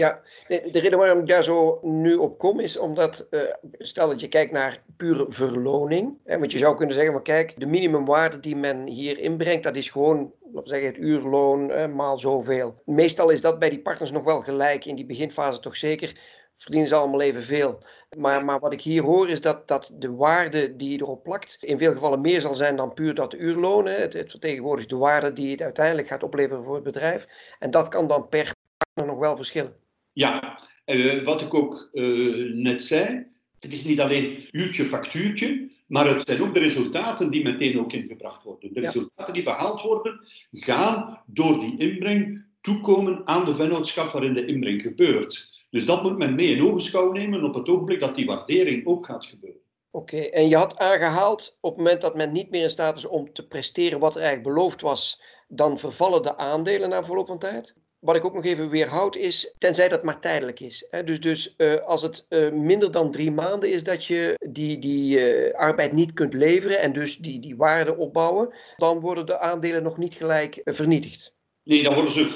Ja, 0.00 0.20
de 0.48 0.78
reden 0.78 0.98
waarom 0.98 1.18
ik 1.18 1.26
daar 1.26 1.44
zo 1.44 1.78
nu 1.82 2.14
op 2.14 2.38
kom 2.38 2.60
is 2.60 2.78
omdat, 2.78 3.26
uh, 3.30 3.40
stel 3.78 4.08
dat 4.08 4.20
je 4.20 4.28
kijkt 4.28 4.52
naar 4.52 4.82
pure 4.96 5.24
verloning. 5.28 6.18
Hè, 6.24 6.38
want 6.38 6.52
je 6.52 6.58
zou 6.58 6.76
kunnen 6.76 6.94
zeggen, 6.94 7.12
maar 7.12 7.22
kijk, 7.22 7.60
de 7.60 7.66
minimumwaarde 7.66 8.40
die 8.40 8.56
men 8.56 8.86
hier 8.86 9.18
inbrengt, 9.18 9.62
dat 9.62 9.76
is 9.76 9.90
gewoon, 9.90 10.32
laten 10.52 10.68
zeggen, 10.68 10.88
het 10.88 10.98
uurloon 10.98 11.94
maal 11.94 12.18
zoveel. 12.18 12.82
Meestal 12.84 13.30
is 13.30 13.40
dat 13.40 13.58
bij 13.58 13.70
die 13.70 13.82
partners 13.82 14.10
nog 14.10 14.24
wel 14.24 14.40
gelijk, 14.40 14.84
in 14.84 14.96
die 14.96 15.06
beginfase 15.06 15.60
toch 15.60 15.76
zeker 15.76 16.38
verdienen 16.56 16.88
ze 16.88 16.94
allemaal 16.94 17.20
evenveel. 17.20 17.78
Maar, 18.16 18.44
maar 18.44 18.60
wat 18.60 18.72
ik 18.72 18.80
hier 18.80 19.02
hoor 19.02 19.28
is 19.28 19.40
dat, 19.40 19.68
dat 19.68 19.90
de 19.92 20.14
waarde 20.14 20.76
die 20.76 20.90
je 20.90 20.98
erop 20.98 21.22
plakt 21.22 21.56
in 21.60 21.78
veel 21.78 21.92
gevallen 21.92 22.20
meer 22.20 22.40
zal 22.40 22.54
zijn 22.54 22.76
dan 22.76 22.94
puur 22.94 23.14
dat 23.14 23.34
uurloon. 23.34 23.86
Het, 23.86 24.12
het 24.12 24.30
vertegenwoordigt 24.30 24.88
de 24.88 24.96
waarde 24.96 25.32
die 25.32 25.50
het 25.50 25.62
uiteindelijk 25.62 26.08
gaat 26.08 26.22
opleveren 26.22 26.64
voor 26.64 26.74
het 26.74 26.84
bedrijf. 26.84 27.26
En 27.58 27.70
dat 27.70 27.88
kan 27.88 28.06
dan 28.06 28.28
per 28.28 28.52
partner 28.76 29.14
nog 29.14 29.24
wel 29.24 29.36
verschillen. 29.36 29.88
Ja, 30.12 30.60
uh, 30.86 31.24
wat 31.24 31.40
ik 31.40 31.54
ook 31.54 31.88
uh, 31.92 32.54
net 32.54 32.82
zei, 32.82 33.26
het 33.58 33.72
is 33.72 33.84
niet 33.84 34.00
alleen 34.00 34.48
uurtje, 34.50 34.84
factuurtje, 34.84 35.70
maar 35.86 36.06
het 36.06 36.28
zijn 36.28 36.42
ook 36.42 36.54
de 36.54 36.60
resultaten 36.60 37.30
die 37.30 37.42
meteen 37.42 37.80
ook 37.80 37.92
ingebracht 37.92 38.42
worden. 38.42 38.74
De 38.74 38.80
resultaten 38.80 39.34
die 39.34 39.42
behaald 39.42 39.82
worden, 39.82 40.20
gaan 40.50 41.22
door 41.26 41.60
die 41.60 41.78
inbreng 41.78 42.44
toekomen 42.60 43.26
aan 43.26 43.44
de 43.44 43.54
vennootschap 43.54 44.12
waarin 44.12 44.34
de 44.34 44.46
inbreng 44.46 44.82
gebeurt. 44.82 45.64
Dus 45.70 45.84
dat 45.84 46.02
moet 46.02 46.18
men 46.18 46.34
mee 46.34 46.46
in 46.46 46.62
ogenschouw 46.62 47.12
nemen 47.12 47.44
op 47.44 47.54
het 47.54 47.68
ogenblik 47.68 48.00
dat 48.00 48.16
die 48.16 48.26
waardering 48.26 48.86
ook 48.86 49.06
gaat 49.06 49.26
gebeuren. 49.26 49.60
Oké, 49.90 50.16
en 50.16 50.48
je 50.48 50.56
had 50.56 50.78
aangehaald 50.78 51.58
op 51.60 51.70
het 51.70 51.78
moment 51.78 52.00
dat 52.00 52.16
men 52.16 52.32
niet 52.32 52.50
meer 52.50 52.62
in 52.62 52.70
staat 52.70 52.96
is 52.96 53.06
om 53.06 53.32
te 53.32 53.46
presteren 53.46 54.00
wat 54.00 54.14
er 54.14 54.20
eigenlijk 54.20 54.54
beloofd 54.54 54.80
was, 54.80 55.22
dan 55.48 55.78
vervallen 55.78 56.22
de 56.22 56.36
aandelen 56.36 56.88
na 56.88 57.04
verloop 57.04 57.26
van 57.26 57.38
tijd. 57.38 57.74
Wat 58.00 58.16
ik 58.16 58.24
ook 58.24 58.34
nog 58.34 58.44
even 58.44 58.70
weerhoud 58.70 59.16
is, 59.16 59.54
tenzij 59.58 59.88
dat 59.88 60.02
maar 60.02 60.20
tijdelijk 60.20 60.60
is. 60.60 60.88
Dus, 61.04 61.20
dus 61.20 61.54
uh, 61.56 61.74
als 61.74 62.02
het 62.02 62.26
uh, 62.28 62.52
minder 62.52 62.90
dan 62.90 63.10
drie 63.10 63.30
maanden 63.30 63.72
is 63.72 63.82
dat 63.82 64.04
je 64.04 64.46
die, 64.50 64.78
die 64.78 65.18
uh, 65.18 65.54
arbeid 65.54 65.92
niet 65.92 66.12
kunt 66.12 66.34
leveren 66.34 66.80
en 66.80 66.92
dus 66.92 67.16
die, 67.18 67.40
die 67.40 67.56
waarde 67.56 67.96
opbouwen, 67.96 68.54
dan 68.76 69.00
worden 69.00 69.26
de 69.26 69.38
aandelen 69.38 69.82
nog 69.82 69.96
niet 69.96 70.14
gelijk 70.14 70.60
vernietigd. 70.64 71.34
Nee, 71.62 71.82
dan 71.82 71.94
worden 71.94 72.12
ze, 72.12 72.28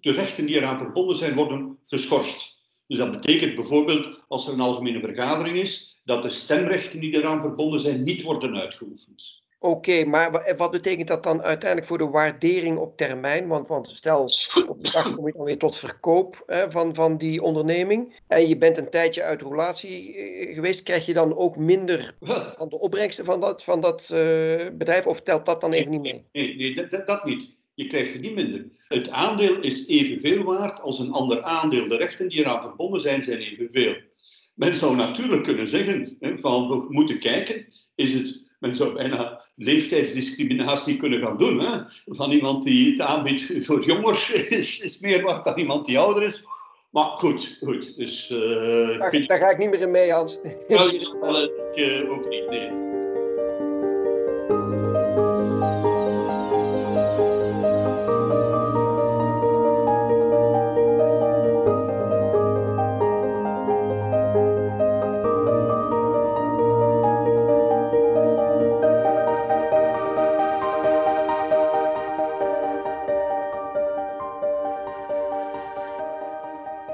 de 0.00 0.12
rechten 0.12 0.46
die 0.46 0.56
eraan 0.56 0.78
verbonden 0.78 1.16
zijn, 1.16 1.34
worden 1.34 1.78
geschorst. 1.86 2.60
Dus 2.86 2.98
dat 2.98 3.10
betekent 3.10 3.54
bijvoorbeeld, 3.54 4.20
als 4.28 4.46
er 4.46 4.52
een 4.52 4.60
algemene 4.60 5.00
vergadering 5.00 5.56
is, 5.56 6.00
dat 6.04 6.22
de 6.22 6.28
stemrechten 6.28 7.00
die 7.00 7.14
eraan 7.14 7.40
verbonden 7.40 7.80
zijn, 7.80 8.02
niet 8.02 8.22
worden 8.22 8.56
uitgeoefend. 8.56 9.42
Oké, 9.64 10.04
maar 10.04 10.54
wat 10.56 10.70
betekent 10.70 11.08
dat 11.08 11.22
dan 11.22 11.42
uiteindelijk 11.42 11.88
voor 11.88 11.98
de 11.98 12.08
waardering 12.08 12.78
op 12.78 12.96
termijn? 12.96 13.46
Want, 13.46 13.68
want 13.68 13.88
stel, 13.88 14.22
op 14.68 14.84
de 14.84 14.90
dag 14.92 15.14
kom 15.14 15.26
je 15.26 15.32
dan 15.32 15.44
weer 15.44 15.58
tot 15.58 15.76
verkoop 15.76 16.42
hè, 16.46 16.70
van, 16.70 16.94
van 16.94 17.16
die 17.16 17.42
onderneming. 17.42 18.20
En 18.26 18.48
je 18.48 18.58
bent 18.58 18.78
een 18.78 18.90
tijdje 18.90 19.22
uit 19.22 19.42
relatie 19.42 20.16
eh, 20.16 20.54
geweest. 20.54 20.82
Krijg 20.82 21.06
je 21.06 21.12
dan 21.12 21.36
ook 21.36 21.56
minder 21.56 22.14
van 22.58 22.68
de 22.68 22.80
opbrengsten 22.80 23.24
van 23.24 23.40
dat, 23.40 23.64
van 23.64 23.80
dat 23.80 24.08
uh, 24.12 24.18
bedrijf? 24.72 25.06
Of 25.06 25.20
telt 25.20 25.46
dat 25.46 25.60
dan 25.60 25.72
even 25.72 25.90
niet 25.90 26.02
mee? 26.02 26.24
Nee, 26.32 26.88
dat, 26.90 27.06
dat 27.06 27.24
niet. 27.24 27.50
Je 27.74 27.86
krijgt 27.86 28.14
er 28.14 28.20
niet 28.20 28.34
minder. 28.34 28.66
Het 28.88 29.10
aandeel 29.10 29.60
is 29.60 29.86
evenveel 29.86 30.42
waard 30.42 30.80
als 30.80 30.98
een 30.98 31.12
ander 31.12 31.42
aandeel. 31.42 31.88
De 31.88 31.96
rechten 31.96 32.28
die 32.28 32.38
eraan 32.38 32.62
verbonden 32.62 33.00
zijn, 33.00 33.22
zijn 33.22 33.38
evenveel. 33.38 33.96
Men 34.54 34.74
zou 34.74 34.96
natuurlijk 34.96 35.42
kunnen 35.42 35.68
zeggen, 35.68 36.16
hè, 36.20 36.38
van 36.38 36.68
we 36.68 36.86
moeten 36.88 37.18
kijken, 37.18 37.66
is 37.94 38.12
het 38.12 38.50
men 38.66 38.76
zou 38.76 38.94
bijna 38.94 39.42
leeftijdsdiscriminatie 39.56 40.96
kunnen 40.96 41.20
gaan 41.20 41.38
doen. 41.38 41.60
Hè? 41.60 41.78
Van 42.06 42.30
iemand 42.30 42.64
die 42.64 42.90
het 42.90 43.00
aanbiedt 43.00 43.66
voor 43.66 43.84
jonger 43.84 44.30
is, 44.58 44.80
is 44.80 44.98
meer 44.98 45.22
waard 45.22 45.44
dan 45.44 45.58
iemand 45.58 45.86
die 45.86 45.98
ouder 45.98 46.22
is. 46.22 46.44
Maar 46.90 47.04
goed, 47.04 47.58
goed. 47.60 47.96
Dus, 47.96 48.30
uh, 48.30 48.98
daar, 48.98 49.10
vind... 49.10 49.28
daar, 49.28 49.38
ga 49.38 49.50
ik 49.50 49.58
niet 49.58 49.70
meer 49.70 49.80
in 49.80 49.90
mee, 49.90 50.12
Hans. 50.12 50.38
Nou, 50.68 50.98
dat 51.20 51.50
ik 51.72 51.76
uh, 51.76 52.10
ook 52.10 52.28
niet, 52.28 52.50
nee. 52.50 52.70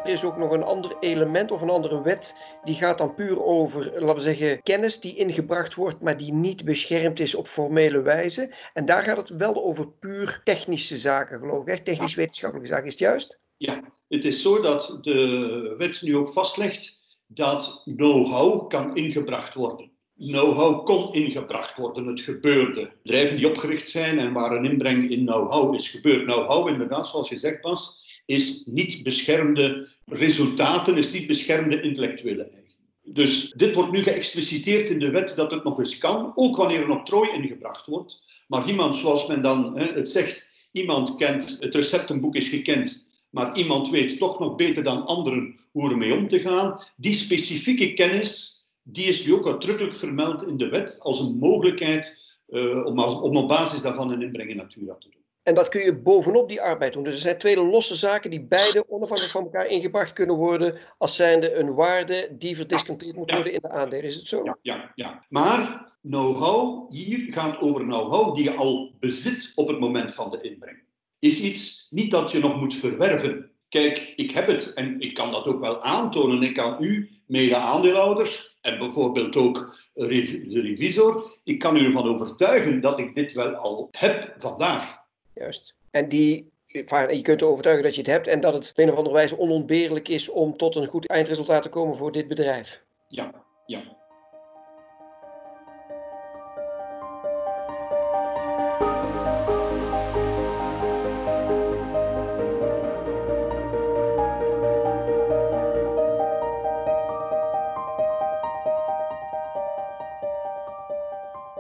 Is 0.08 0.24
ook 0.24 0.36
nog 0.36 0.52
een 0.52 0.62
ander 0.62 0.96
element 1.00 1.50
of 1.50 1.60
een 1.60 1.70
andere 1.70 2.02
wet. 2.02 2.36
Die 2.64 2.74
gaat 2.74 2.98
dan 2.98 3.14
puur 3.14 3.42
over, 3.44 3.92
laten 3.92 4.14
we 4.14 4.20
zeggen, 4.20 4.62
kennis 4.62 5.00
die 5.00 5.16
ingebracht 5.16 5.74
wordt, 5.74 6.00
maar 6.00 6.16
die 6.16 6.32
niet 6.32 6.64
beschermd 6.64 7.20
is 7.20 7.34
op 7.34 7.46
formele 7.46 8.02
wijze. 8.02 8.54
En 8.74 8.84
daar 8.84 9.04
gaat 9.04 9.16
het 9.16 9.28
wel 9.28 9.64
over 9.64 9.88
puur 9.88 10.40
technische 10.44 10.96
zaken, 10.96 11.38
geloof 11.38 11.66
ik. 11.66 11.84
Technisch-wetenschappelijke 11.84 12.70
zaken, 12.70 12.86
is 12.86 12.92
het 12.92 13.00
juist? 13.00 13.40
Ja, 13.56 13.80
het 14.08 14.24
is 14.24 14.42
zo 14.42 14.60
dat 14.60 14.98
de 15.00 15.74
wet 15.78 16.02
nu 16.02 16.16
ook 16.16 16.30
vastlegt 16.30 17.02
dat 17.26 17.82
know-how 17.84 18.68
kan 18.68 18.96
ingebracht 18.96 19.54
worden. 19.54 19.90
Know-how 20.16 20.84
kon 20.84 21.12
ingebracht 21.12 21.76
worden, 21.76 22.06
het 22.06 22.20
gebeurde. 22.20 22.92
Bedrijven 23.02 23.36
die 23.36 23.48
opgericht 23.48 23.88
zijn 23.88 24.18
en 24.18 24.32
waar 24.32 24.52
een 24.52 24.64
inbreng 24.64 25.10
in 25.10 25.26
know-how 25.26 25.74
is 25.74 25.88
gebeurd. 25.88 26.24
Know-how, 26.24 26.68
inderdaad, 26.68 27.06
zoals 27.06 27.28
je 27.28 27.38
zegt, 27.38 27.60
Bas, 27.60 28.07
is 28.28 28.62
niet 28.66 29.02
beschermde 29.02 29.88
resultaten, 30.04 30.97
is 30.97 31.12
niet 31.12 31.26
beschermde 31.26 31.80
intellectuele 31.80 32.42
eigen. 32.42 32.75
Dus 33.02 33.50
dit 33.50 33.75
wordt 33.75 33.90
nu 33.90 34.02
geëxpliciteerd 34.02 34.90
in 34.90 34.99
de 34.99 35.11
wet 35.11 35.37
dat 35.37 35.50
het 35.50 35.64
nog 35.64 35.78
eens 35.78 35.99
kan, 35.99 36.32
ook 36.35 36.56
wanneer 36.56 36.82
een 36.82 36.90
octrooi 36.90 37.30
ingebracht 37.30 37.87
wordt. 37.87 38.23
Maar 38.49 38.68
iemand, 38.68 38.97
zoals 38.97 39.26
men 39.26 39.42
dan 39.42 39.78
hè, 39.78 39.92
het 39.92 40.08
zegt, 40.08 40.49
iemand 40.73 41.16
kent, 41.16 41.56
het 41.61 41.75
receptenboek 41.75 42.35
is 42.35 42.49
gekend, 42.49 43.11
maar 43.30 43.56
iemand 43.56 43.90
weet 43.90 44.18
toch 44.18 44.38
nog 44.38 44.56
beter 44.56 44.85
dan 44.85 45.06
anderen 45.06 45.61
hoe 45.70 45.90
ermee 45.90 46.14
om 46.14 46.28
te 46.28 46.40
gaan. 46.40 46.82
Die 46.97 47.14
specifieke 47.14 47.94
kennis, 47.94 48.62
die 48.82 49.04
is 49.04 49.26
nu 49.26 49.35
ook 49.35 49.47
uitdrukkelijk 49.47 49.94
vermeld 49.94 50.47
in 50.47 50.56
de 50.56 50.68
wet 50.68 51.00
als 51.00 51.20
een 51.20 51.38
mogelijkheid 51.38 52.37
uh, 52.49 52.85
om, 52.85 52.99
om 52.99 53.37
op 53.37 53.49
basis 53.49 53.80
daarvan 53.80 54.11
een 54.11 54.23
inbreng 54.23 54.50
in 54.50 54.56
natura 54.56 54.94
te 54.94 55.08
doen. 55.11 55.17
En 55.48 55.54
dat 55.54 55.68
kun 55.68 55.84
je 55.84 55.96
bovenop 55.96 56.48
die 56.48 56.62
arbeid 56.62 56.92
doen. 56.92 57.02
Dus 57.02 57.14
er 57.14 57.20
zijn 57.20 57.38
twee 57.38 57.64
losse 57.64 57.94
zaken 57.94 58.30
die 58.30 58.40
beide 58.40 58.84
onafhankelijk 58.88 59.32
van 59.32 59.42
elkaar 59.42 59.66
ingebracht 59.66 60.12
kunnen 60.12 60.36
worden 60.36 60.74
als 60.98 61.16
zijnde 61.16 61.54
een 61.54 61.74
waarde 61.74 62.28
die 62.38 62.56
verdisconteerd 62.56 63.16
moet 63.16 63.30
worden 63.30 63.52
in 63.52 63.60
de 63.62 63.70
aandelen. 63.70 64.04
Is 64.04 64.14
het 64.14 64.28
zo? 64.28 64.44
Ja, 64.44 64.58
ja, 64.62 64.92
ja. 64.94 65.24
Maar 65.28 65.92
know-how 66.02 66.90
hier 66.90 67.32
gaat 67.32 67.60
over 67.60 67.82
know-how 67.82 68.34
die 68.34 68.44
je 68.44 68.54
al 68.54 68.94
bezit 69.00 69.52
op 69.54 69.68
het 69.68 69.80
moment 69.80 70.14
van 70.14 70.30
de 70.30 70.40
inbreng. 70.40 70.78
Is 71.18 71.40
iets 71.40 71.86
niet 71.90 72.10
dat 72.10 72.30
je 72.30 72.38
nog 72.38 72.60
moet 72.60 72.74
verwerven. 72.74 73.50
Kijk, 73.68 74.12
ik 74.16 74.30
heb 74.30 74.46
het 74.46 74.72
en 74.72 75.00
ik 75.00 75.14
kan 75.14 75.30
dat 75.30 75.46
ook 75.46 75.60
wel 75.60 75.82
aantonen. 75.82 76.42
Ik 76.42 76.54
kan 76.54 76.76
u, 76.80 77.10
mede-aandeelhouders 77.26 78.58
en 78.60 78.78
bijvoorbeeld 78.78 79.36
ook 79.36 79.76
de 79.94 80.60
revisor, 80.60 81.38
ik 81.44 81.58
kan 81.58 81.76
u 81.76 81.84
ervan 81.84 82.08
overtuigen 82.08 82.80
dat 82.80 82.98
ik 82.98 83.14
dit 83.14 83.32
wel 83.32 83.54
al 83.54 83.88
heb 83.90 84.34
vandaag. 84.38 84.97
Juist. 85.38 85.75
En 85.90 86.09
die, 86.09 86.52
je 86.66 87.23
kunt 87.23 87.42
overtuigen 87.42 87.85
dat 87.85 87.95
je 87.95 88.00
het 88.00 88.11
hebt 88.11 88.26
en 88.26 88.40
dat 88.40 88.54
het 88.54 88.71
op 88.71 88.78
een 88.78 88.90
of 88.90 88.97
andere 88.97 89.14
wijze 89.14 89.38
onontbeerlijk 89.38 90.09
is 90.09 90.28
om 90.28 90.57
tot 90.57 90.76
een 90.76 90.87
goed 90.87 91.07
eindresultaat 91.07 91.62
te 91.62 91.68
komen 91.68 91.97
voor 91.97 92.12
dit 92.12 92.28
bedrijf. 92.28 92.83
Ja, 93.09 93.45
ja. 93.66 93.97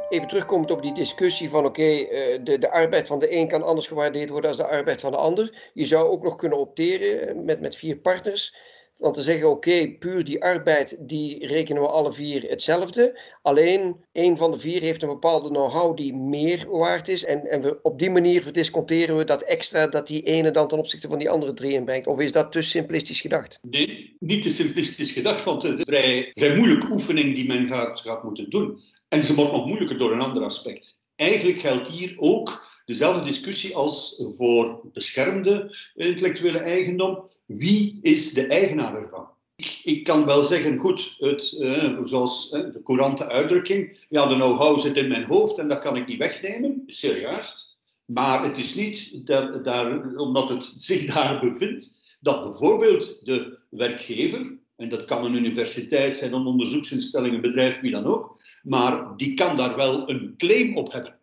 Even 0.08 0.28
terugkomend 0.28 0.70
op 0.70 0.82
die 0.82 0.94
discussie 0.94 1.50
van 1.50 1.64
oké, 1.64 1.82
uh, 1.82 2.38
de, 2.42 2.58
de 2.58 2.70
arbeid 2.70 3.06
van 3.06 3.18
de 3.18 3.36
een 3.36 3.48
kan 3.48 3.62
anders 3.62 3.86
gewaardeerd 3.86 4.30
worden 4.30 4.50
als 4.50 4.58
de 4.58 4.66
arbeid 4.66 5.00
van 5.00 5.10
de 5.10 5.16
ander. 5.16 5.70
Je 5.74 5.84
zou 5.84 6.08
ook 6.08 6.22
nog 6.22 6.36
kunnen 6.36 6.58
opteren 6.58 7.44
met, 7.44 7.60
met 7.60 7.76
vier 7.76 7.96
partners. 7.96 8.54
Want 8.98 9.14
te 9.14 9.22
zeggen, 9.22 9.50
oké, 9.50 9.96
puur 9.98 10.24
die 10.24 10.42
arbeid, 10.42 10.96
die 11.00 11.46
rekenen 11.46 11.82
we 11.82 11.88
alle 11.88 12.12
vier 12.12 12.42
hetzelfde. 12.42 13.20
Alleen 13.42 13.96
een 14.12 14.36
van 14.36 14.50
de 14.50 14.58
vier 14.58 14.80
heeft 14.80 15.02
een 15.02 15.08
bepaalde 15.08 15.48
know-how 15.48 15.96
die 15.96 16.14
meer 16.14 16.66
waard 16.70 17.08
is. 17.08 17.24
En, 17.24 17.46
en 17.46 17.60
we, 17.60 17.78
op 17.82 17.98
die 17.98 18.10
manier 18.10 18.42
verdisconteren 18.42 19.16
we 19.16 19.24
dat 19.24 19.42
extra 19.42 19.86
dat 19.86 20.06
die 20.06 20.22
ene 20.22 20.50
dan 20.50 20.68
ten 20.68 20.78
opzichte 20.78 21.08
van 21.08 21.18
die 21.18 21.30
andere 21.30 21.52
drie 21.52 21.72
inbrengt. 21.72 22.06
Of 22.06 22.20
is 22.20 22.32
dat 22.32 22.52
te 22.52 22.62
simplistisch 22.62 23.20
gedacht? 23.20 23.58
Nee, 23.62 24.16
niet 24.18 24.42
te 24.42 24.50
simplistisch 24.50 25.12
gedacht, 25.12 25.44
want 25.44 25.62
het 25.62 25.72
is 25.72 25.78
een 25.78 25.84
vrij, 25.84 26.30
vrij 26.34 26.56
moeilijke 26.56 26.92
oefening 26.92 27.34
die 27.34 27.46
men 27.46 27.68
gaat, 27.68 28.00
gaat 28.00 28.24
moeten 28.24 28.50
doen. 28.50 28.80
En 29.08 29.24
ze 29.24 29.34
wordt 29.34 29.52
nog 29.52 29.66
moeilijker 29.66 29.98
door 29.98 30.12
een 30.12 30.20
ander 30.20 30.42
aspect. 30.42 31.00
Eigenlijk 31.16 31.58
geldt 31.58 31.88
hier 31.88 32.14
ook 32.16 32.77
dezelfde 32.88 33.24
discussie 33.24 33.76
als 33.76 34.22
voor 34.32 34.80
beschermde 34.92 35.76
intellectuele 35.94 36.58
eigendom. 36.58 37.28
Wie 37.46 37.98
is 38.02 38.32
de 38.32 38.46
eigenaar 38.46 39.02
ervan? 39.02 39.28
Ik, 39.56 39.80
ik 39.84 40.04
kan 40.04 40.24
wel 40.26 40.44
zeggen, 40.44 40.78
goed, 40.78 41.14
het, 41.18 41.56
uh, 41.60 41.98
zoals 42.04 42.52
uh, 42.52 42.72
de 42.72 42.82
courante 42.82 43.28
uitdrukking, 43.28 44.06
ja, 44.08 44.26
de 44.26 44.34
know-how 44.34 44.80
zit 44.80 44.96
in 44.96 45.08
mijn 45.08 45.24
hoofd 45.24 45.58
en 45.58 45.68
dat 45.68 45.78
kan 45.78 45.96
ik 45.96 46.06
niet 46.06 46.18
wegnemen, 46.18 46.82
serieus. 46.86 47.78
Maar 48.04 48.44
het 48.44 48.58
is 48.58 48.74
niet 48.74 49.26
dat, 49.26 49.64
daar, 49.64 50.16
omdat 50.16 50.48
het 50.48 50.72
zich 50.88 51.14
daar 51.14 51.40
bevindt, 51.40 52.16
dat 52.20 52.42
bijvoorbeeld 52.42 53.20
de 53.24 53.58
werkgever, 53.70 54.56
en 54.76 54.88
dat 54.88 55.04
kan 55.04 55.24
een 55.24 55.36
universiteit 55.36 56.16
zijn, 56.16 56.32
een 56.32 56.46
onderzoeksinstelling, 56.46 57.34
een 57.34 57.40
bedrijf, 57.40 57.80
wie 57.80 57.90
dan 57.90 58.04
ook, 58.04 58.40
maar 58.62 59.16
die 59.16 59.34
kan 59.34 59.56
daar 59.56 59.76
wel 59.76 60.10
een 60.10 60.34
claim 60.36 60.76
op 60.76 60.92
hebben. 60.92 61.17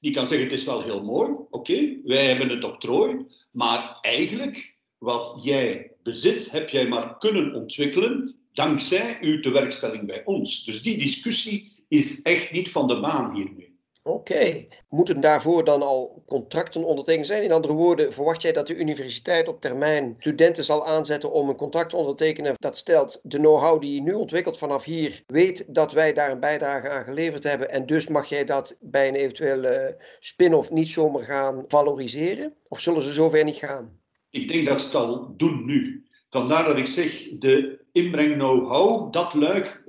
Die 0.00 0.12
kan 0.12 0.26
zeggen, 0.26 0.48
het 0.48 0.58
is 0.58 0.64
wel 0.64 0.82
heel 0.82 1.04
mooi, 1.04 1.30
oké, 1.50 2.00
wij 2.04 2.26
hebben 2.26 2.48
het 2.48 2.64
octrooi, 2.64 3.26
maar 3.50 3.98
eigenlijk 4.00 4.76
wat 4.98 5.40
jij 5.42 5.90
bezit, 6.02 6.50
heb 6.50 6.68
jij 6.68 6.88
maar 6.88 7.18
kunnen 7.18 7.54
ontwikkelen 7.54 8.34
dankzij 8.52 9.18
uw 9.20 9.40
tewerkstelling 9.40 10.06
bij 10.06 10.24
ons. 10.24 10.64
Dus 10.64 10.82
die 10.82 10.98
discussie 10.98 11.72
is 11.88 12.22
echt 12.22 12.52
niet 12.52 12.70
van 12.70 12.88
de 12.88 13.00
baan 13.00 13.34
hiermee. 13.34 13.69
Oké. 14.02 14.64
Moeten 14.88 15.20
daarvoor 15.20 15.64
dan 15.64 15.82
al 15.82 16.22
contracten 16.26 16.84
ondertekend 16.84 17.26
zijn? 17.26 17.42
In 17.42 17.52
andere 17.52 17.74
woorden, 17.74 18.12
verwacht 18.12 18.42
jij 18.42 18.52
dat 18.52 18.66
de 18.66 18.76
universiteit 18.76 19.48
op 19.48 19.60
termijn 19.60 20.14
studenten 20.18 20.64
zal 20.64 20.86
aanzetten 20.86 21.32
om 21.32 21.48
een 21.48 21.56
contract 21.56 21.90
te 21.90 21.96
ondertekenen 21.96 22.54
dat 22.58 22.76
stelt 22.76 23.20
de 23.22 23.38
know-how 23.38 23.80
die 23.80 23.94
je 23.94 24.02
nu 24.02 24.12
ontwikkelt 24.12 24.58
vanaf 24.58 24.84
hier, 24.84 25.22
weet 25.26 25.74
dat 25.74 25.92
wij 25.92 26.12
daar 26.12 26.30
een 26.30 26.40
bijdrage 26.40 26.88
aan 26.88 27.04
geleverd 27.04 27.44
hebben 27.44 27.70
en 27.70 27.86
dus 27.86 28.08
mag 28.08 28.28
jij 28.28 28.44
dat 28.44 28.76
bij 28.80 29.08
een 29.08 29.14
eventuele 29.14 29.96
spin-off 30.18 30.70
niet 30.70 30.88
zomaar 30.88 31.24
gaan 31.24 31.64
valoriseren? 31.68 32.54
Of 32.68 32.80
zullen 32.80 33.02
ze 33.02 33.12
zover 33.12 33.44
niet 33.44 33.56
gaan? 33.56 33.98
Ik 34.30 34.48
denk 34.48 34.66
dat 34.66 34.80
ze 34.80 34.86
het 34.86 34.94
al 34.94 35.34
doen 35.36 35.64
nu. 35.64 36.04
Vandaar 36.30 36.64
dat 36.64 36.78
ik 36.78 36.86
zeg, 36.86 37.28
de 37.38 37.79
inbreng 37.92 38.34
know-how, 38.34 39.12
dat 39.12 39.34
luik 39.34 39.84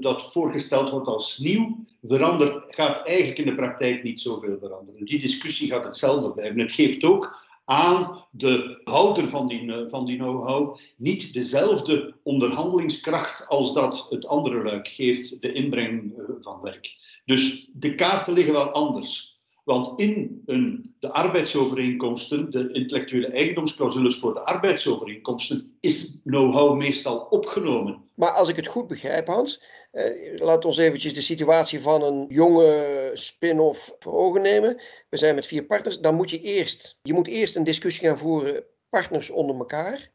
dat 0.00 0.32
voorgesteld 0.32 0.90
wordt 0.90 1.06
als 1.06 1.38
nieuw, 1.38 1.84
verandert, 2.02 2.74
gaat 2.74 3.06
eigenlijk 3.06 3.38
in 3.38 3.46
de 3.46 3.54
praktijk 3.54 4.02
niet 4.02 4.20
zoveel 4.20 4.58
veranderen. 4.60 5.04
Die 5.04 5.20
discussie 5.20 5.68
gaat 5.68 5.84
hetzelfde 5.84 6.32
blijven. 6.32 6.58
Het 6.58 6.72
geeft 6.72 7.04
ook 7.04 7.46
aan 7.64 8.24
de 8.30 8.80
houder 8.84 9.28
van 9.28 9.46
die, 9.46 9.72
van 9.88 10.06
die 10.06 10.16
know-how 10.16 10.78
niet 10.96 11.32
dezelfde 11.32 12.14
onderhandelingskracht 12.22 13.48
als 13.48 13.74
dat 13.74 14.06
het 14.10 14.26
andere 14.26 14.62
luik 14.62 14.88
geeft, 14.88 15.42
de 15.42 15.52
inbreng 15.52 16.18
eh, 16.18 16.24
van 16.40 16.60
werk. 16.60 16.92
Dus 17.24 17.70
de 17.72 17.94
kaarten 17.94 18.32
liggen 18.32 18.52
wel 18.52 18.70
anders. 18.70 19.37
Want 19.68 20.00
in 20.00 20.42
een, 20.46 20.94
de 21.00 21.12
arbeidsovereenkomsten, 21.12 22.50
de 22.50 22.72
intellectuele 22.72 23.26
eigendomsclausules 23.26 24.18
voor 24.18 24.34
de 24.34 24.44
arbeidsovereenkomsten, 24.44 25.76
is 25.80 26.20
know-how 26.24 26.76
meestal 26.76 27.18
opgenomen. 27.18 28.04
Maar 28.14 28.30
als 28.30 28.48
ik 28.48 28.56
het 28.56 28.66
goed 28.66 28.86
begrijp, 28.86 29.26
Hans, 29.26 29.62
eh, 29.90 30.38
laat 30.38 30.64
ons 30.64 30.76
eventjes 30.76 31.14
de 31.14 31.20
situatie 31.20 31.80
van 31.80 32.02
een 32.02 32.24
jonge 32.28 33.10
spin-off 33.14 33.94
voor 33.98 34.12
ogen 34.12 34.42
nemen. 34.42 34.80
We 35.08 35.16
zijn 35.16 35.34
met 35.34 35.46
vier 35.46 35.64
partners. 35.64 36.00
Dan 36.00 36.14
moet 36.14 36.30
je 36.30 36.40
eerst, 36.40 36.98
je 37.02 37.12
moet 37.12 37.26
eerst 37.26 37.56
een 37.56 37.64
discussie 37.64 38.08
gaan 38.08 38.18
voeren, 38.18 38.64
partners 38.88 39.30
onder 39.30 39.56
elkaar. 39.56 40.10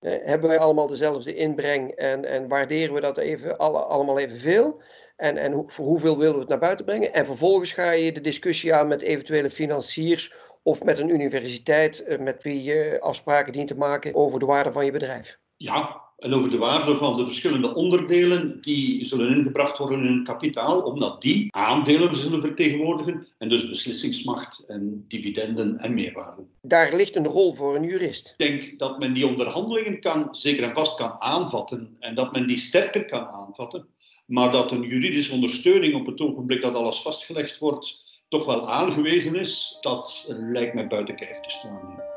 Eh, 0.00 0.12
hebben 0.22 0.48
wij 0.48 0.58
allemaal 0.58 0.86
dezelfde 0.86 1.34
inbreng 1.34 1.90
en, 1.90 2.24
en 2.24 2.48
waarderen 2.48 2.94
we 2.94 3.00
dat 3.00 3.16
even, 3.16 3.58
alle, 3.58 3.78
allemaal 3.78 4.18
evenveel? 4.18 4.82
En, 5.16 5.36
en 5.36 5.70
voor 5.70 5.86
hoeveel 5.86 6.18
willen 6.18 6.34
we 6.34 6.40
het 6.40 6.48
naar 6.48 6.58
buiten 6.58 6.84
brengen? 6.84 7.12
En 7.12 7.26
vervolgens 7.26 7.72
ga 7.72 7.90
je 7.90 8.12
de 8.12 8.20
discussie 8.20 8.74
aan 8.74 8.88
met 8.88 9.02
eventuele 9.02 9.50
financiers 9.50 10.34
of 10.62 10.84
met 10.84 10.98
een 10.98 11.08
universiteit 11.08 12.02
eh, 12.02 12.18
met 12.18 12.42
wie 12.42 12.62
je 12.62 12.98
afspraken 13.00 13.52
dient 13.52 13.68
te 13.68 13.76
maken 13.76 14.14
over 14.14 14.38
de 14.38 14.46
waarde 14.46 14.72
van 14.72 14.84
je 14.84 14.92
bedrijf. 14.92 15.38
Ja, 15.56 16.07
en 16.18 16.34
over 16.34 16.50
de 16.50 16.58
waarde 16.58 16.96
van 16.96 17.16
de 17.16 17.26
verschillende 17.26 17.74
onderdelen 17.74 18.60
die 18.60 19.06
zullen 19.06 19.36
ingebracht 19.36 19.78
worden 19.78 20.04
in 20.04 20.14
het 20.14 20.26
kapitaal, 20.26 20.80
omdat 20.80 21.22
die 21.22 21.54
aandelen 21.54 22.16
zullen 22.16 22.40
vertegenwoordigen 22.40 23.26
en 23.38 23.48
dus 23.48 23.68
beslissingsmacht 23.68 24.64
en 24.66 25.04
dividenden 25.08 25.76
en 25.76 25.94
meerwaarde. 25.94 26.42
Daar 26.62 26.96
ligt 26.96 27.16
een 27.16 27.26
rol 27.26 27.54
voor 27.54 27.76
een 27.76 27.84
jurist. 27.84 28.34
Ik 28.36 28.46
denk 28.46 28.78
dat 28.78 28.98
men 28.98 29.12
die 29.12 29.26
onderhandelingen 29.26 30.00
kan, 30.00 30.28
zeker 30.34 30.64
en 30.64 30.74
vast 30.74 30.96
kan 30.96 31.14
aanvatten 31.18 31.96
en 31.98 32.14
dat 32.14 32.32
men 32.32 32.46
die 32.46 32.58
sterker 32.58 33.04
kan 33.04 33.26
aanvatten, 33.26 33.86
maar 34.26 34.52
dat 34.52 34.70
een 34.70 34.82
juridische 34.82 35.32
ondersteuning 35.32 35.94
op 35.94 36.06
het 36.06 36.20
ogenblik 36.20 36.62
dat 36.62 36.74
alles 36.74 37.00
vastgelegd 37.00 37.58
wordt, 37.58 38.06
toch 38.28 38.44
wel 38.44 38.70
aangewezen 38.70 39.34
is, 39.34 39.78
dat 39.80 40.24
lijkt 40.28 40.74
mij 40.74 40.86
buiten 40.86 41.16
kijf 41.16 41.40
te 41.40 41.50
staan. 41.50 42.16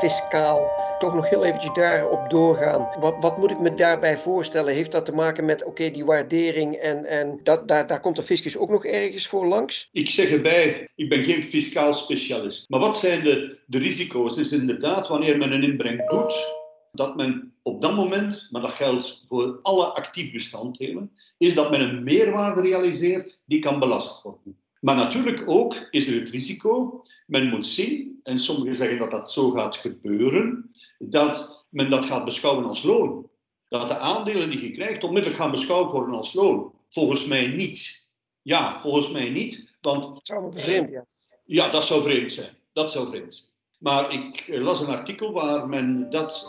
Fiscaal 0.00 0.70
toch 0.98 1.14
nog 1.14 1.28
heel 1.28 1.44
eventjes 1.44 1.72
daarop 1.72 2.30
doorgaan. 2.30 2.88
Wat, 3.00 3.16
wat 3.20 3.38
moet 3.38 3.50
ik 3.50 3.58
me 3.58 3.74
daarbij 3.74 4.18
voorstellen? 4.18 4.74
Heeft 4.74 4.92
dat 4.92 5.04
te 5.04 5.12
maken 5.12 5.44
met, 5.44 5.64
oké, 5.64 5.90
die 5.90 6.04
waardering 6.04 6.74
en, 6.74 7.04
en 7.04 7.40
dat, 7.42 7.68
daar, 7.68 7.86
daar 7.86 8.00
komt 8.00 8.16
de 8.16 8.22
fiscus 8.22 8.56
ook 8.56 8.70
nog 8.70 8.84
ergens 8.84 9.26
voor 9.26 9.46
langs? 9.46 9.88
Ik 9.92 10.10
zeg 10.10 10.30
erbij, 10.30 10.88
ik 10.94 11.08
ben 11.08 11.24
geen 11.24 11.42
fiscaal 11.42 11.94
specialist. 11.94 12.68
Maar 12.68 12.80
wat 12.80 12.98
zijn 12.98 13.24
de, 13.24 13.58
de 13.66 13.78
risico's? 13.78 14.36
Is 14.36 14.52
inderdaad 14.52 15.08
wanneer 15.08 15.38
men 15.38 15.52
een 15.52 15.62
inbreng 15.62 16.08
doet, 16.10 16.54
dat 16.92 17.16
men 17.16 17.52
op 17.62 17.80
dat 17.80 17.94
moment, 17.94 18.48
maar 18.50 18.62
dat 18.62 18.72
geldt 18.72 19.24
voor 19.28 19.58
alle 19.62 19.84
actief 19.84 20.32
bestanddelen, 20.32 21.12
is 21.38 21.54
dat 21.54 21.70
men 21.70 21.80
een 21.80 22.02
meerwaarde 22.02 22.60
realiseert 22.60 23.40
die 23.44 23.60
kan 23.60 23.78
belast 23.78 24.22
worden. 24.22 24.58
Maar 24.80 24.96
natuurlijk 24.96 25.42
ook 25.46 25.74
is 25.90 26.06
er 26.06 26.20
het 26.20 26.28
risico, 26.28 27.02
men 27.26 27.48
moet 27.48 27.66
zien, 27.66 28.20
en 28.22 28.38
sommigen 28.38 28.76
zeggen 28.76 28.98
dat 28.98 29.10
dat 29.10 29.32
zo 29.32 29.50
gaat 29.50 29.76
gebeuren, 29.76 30.70
dat 30.98 31.66
men 31.68 31.90
dat 31.90 32.04
gaat 32.04 32.24
beschouwen 32.24 32.64
als 32.64 32.82
loon. 32.82 33.28
Dat 33.68 33.88
de 33.88 33.96
aandelen 33.96 34.50
die 34.50 34.62
je 34.62 34.70
krijgt 34.70 35.04
onmiddellijk 35.04 35.40
gaan 35.40 35.50
beschouwd 35.50 35.90
worden 35.92 36.14
als 36.14 36.32
loon. 36.32 36.72
Volgens 36.88 37.26
mij 37.26 37.46
niet. 37.46 38.08
Ja, 38.42 38.80
volgens 38.80 39.10
mij 39.10 39.30
niet. 39.30 39.76
Want, 39.80 40.02
dat 40.02 40.26
zou 40.26 40.52
vreemd, 40.54 40.90
ja. 40.90 41.06
Ja, 41.44 41.70
dat 41.70 41.84
zou 41.84 42.02
vreemd 42.02 42.32
zijn. 42.32 42.56
Dat 42.72 42.90
zou 42.90 43.08
vreemd 43.08 43.34
zijn. 43.34 43.48
Maar 43.78 44.12
ik 44.12 44.44
las 44.48 44.80
een 44.80 44.86
artikel 44.86 45.32
waar 45.32 45.68
men 45.68 46.10
dat 46.10 46.48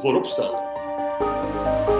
voorop 0.00 0.26
stelde. 0.26 1.95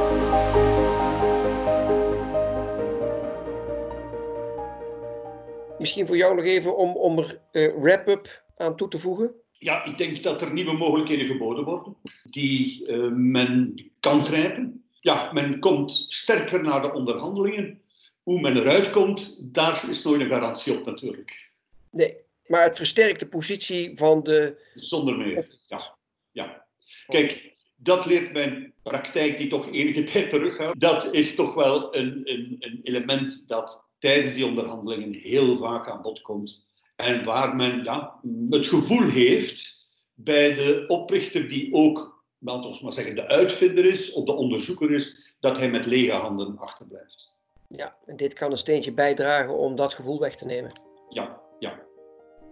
Misschien 5.87 6.07
voor 6.07 6.17
jou 6.17 6.37
nog 6.37 6.45
even 6.45 6.77
om, 6.77 6.97
om 6.97 7.19
er 7.19 7.41
uh, 7.53 7.83
wrap-up 7.83 8.45
aan 8.57 8.77
toe 8.77 8.89
te 8.89 8.99
voegen. 8.99 9.35
Ja, 9.53 9.85
ik 9.85 9.99
denk 9.99 10.23
dat 10.23 10.43
er 10.43 10.53
nieuwe 10.53 10.73
mogelijkheden 10.73 11.27
geboden 11.27 11.65
worden 11.65 11.97
die 12.31 12.87
uh, 12.89 13.13
men 13.13 13.75
kan 14.01 14.27
grijpen. 14.27 14.85
Ja, 15.01 15.33
men 15.33 15.59
komt 15.59 16.07
sterker 16.09 16.63
naar 16.63 16.83
de 16.83 16.93
onderhandelingen. 16.93 17.81
Hoe 18.23 18.41
men 18.41 18.57
eruit 18.57 18.91
komt, 18.91 19.55
daar 19.55 19.91
is 19.91 20.03
nooit 20.03 20.21
een 20.21 20.29
garantie 20.29 20.79
op 20.79 20.87
natuurlijk. 20.87 21.53
Nee, 21.91 22.15
maar 22.47 22.63
het 22.63 22.77
versterkt 22.77 23.21
de 23.21 23.27
positie 23.27 23.97
van 23.97 24.23
de... 24.23 24.63
Zonder 24.75 25.17
meer, 25.17 25.49
ja. 25.69 25.97
ja. 26.33 26.65
Kijk, 27.07 27.53
dat 27.77 28.07
leert 28.07 28.33
mijn 28.33 28.73
praktijk 28.83 29.39
die 29.39 29.49
toch 29.49 29.73
enige 29.73 30.03
tijd 30.03 30.31
terug 30.31 30.57
gaat. 30.57 30.81
Dat 30.81 31.15
is 31.15 31.35
toch 31.35 31.55
wel 31.55 31.97
een, 31.97 32.21
een, 32.25 32.57
een 32.59 32.81
element 32.83 33.49
dat 33.49 33.86
tijdens 34.07 34.35
die 34.35 34.47
onderhandelingen 34.47 35.13
heel 35.13 35.59
vaak 35.59 35.89
aan 35.89 36.03
bod 36.03 36.23
komt. 36.23 36.67
En 36.97 37.25
waar 37.25 37.57
men 37.57 37.85
ja, 37.85 38.21
het 38.51 38.67
gevoel 38.67 39.11
heeft 39.11 39.91
bij 40.15 40.55
de 40.55 40.85
oprichter 40.89 41.49
die 41.49 41.75
ook, 41.75 42.25
laten 42.39 42.71
we 42.71 42.79
maar 42.83 42.93
zeggen, 42.93 43.15
de 43.15 43.27
uitvinder 43.27 43.85
is 43.85 44.13
of 44.13 44.25
de 44.25 44.33
onderzoeker 44.33 44.93
is, 44.93 45.35
dat 45.41 45.59
hij 45.59 45.71
met 45.71 45.87
lege 45.87 46.13
handen 46.13 46.59
achterblijft. 46.59 47.39
Ja, 47.69 47.97
en 48.07 48.17
dit 48.17 48.33
kan 48.33 48.51
een 48.51 48.57
steentje 48.57 48.93
bijdragen 48.93 49.59
om 49.59 49.77
dat 49.77 49.95
gevoel 49.95 50.21
weg 50.21 50.37
te 50.37 50.47
nemen. 50.47 50.71
Ja, 51.09 51.41
ja. 51.59 51.81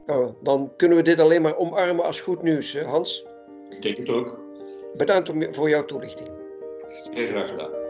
Nou, 0.06 0.34
dan 0.42 0.72
kunnen 0.76 0.96
we 0.96 1.04
dit 1.04 1.18
alleen 1.20 1.42
maar 1.42 1.56
omarmen 1.56 2.04
als 2.04 2.20
goed 2.20 2.42
nieuws, 2.42 2.80
Hans. 2.80 3.24
Ik 3.70 3.82
denk 3.82 3.96
het 3.96 4.08
ook. 4.08 4.40
Bedankt 4.96 5.32
voor 5.56 5.68
jouw 5.68 5.84
toelichting. 5.84 6.28
Zeer 7.12 7.28
graag 7.28 7.50
gedaan. 7.50 7.83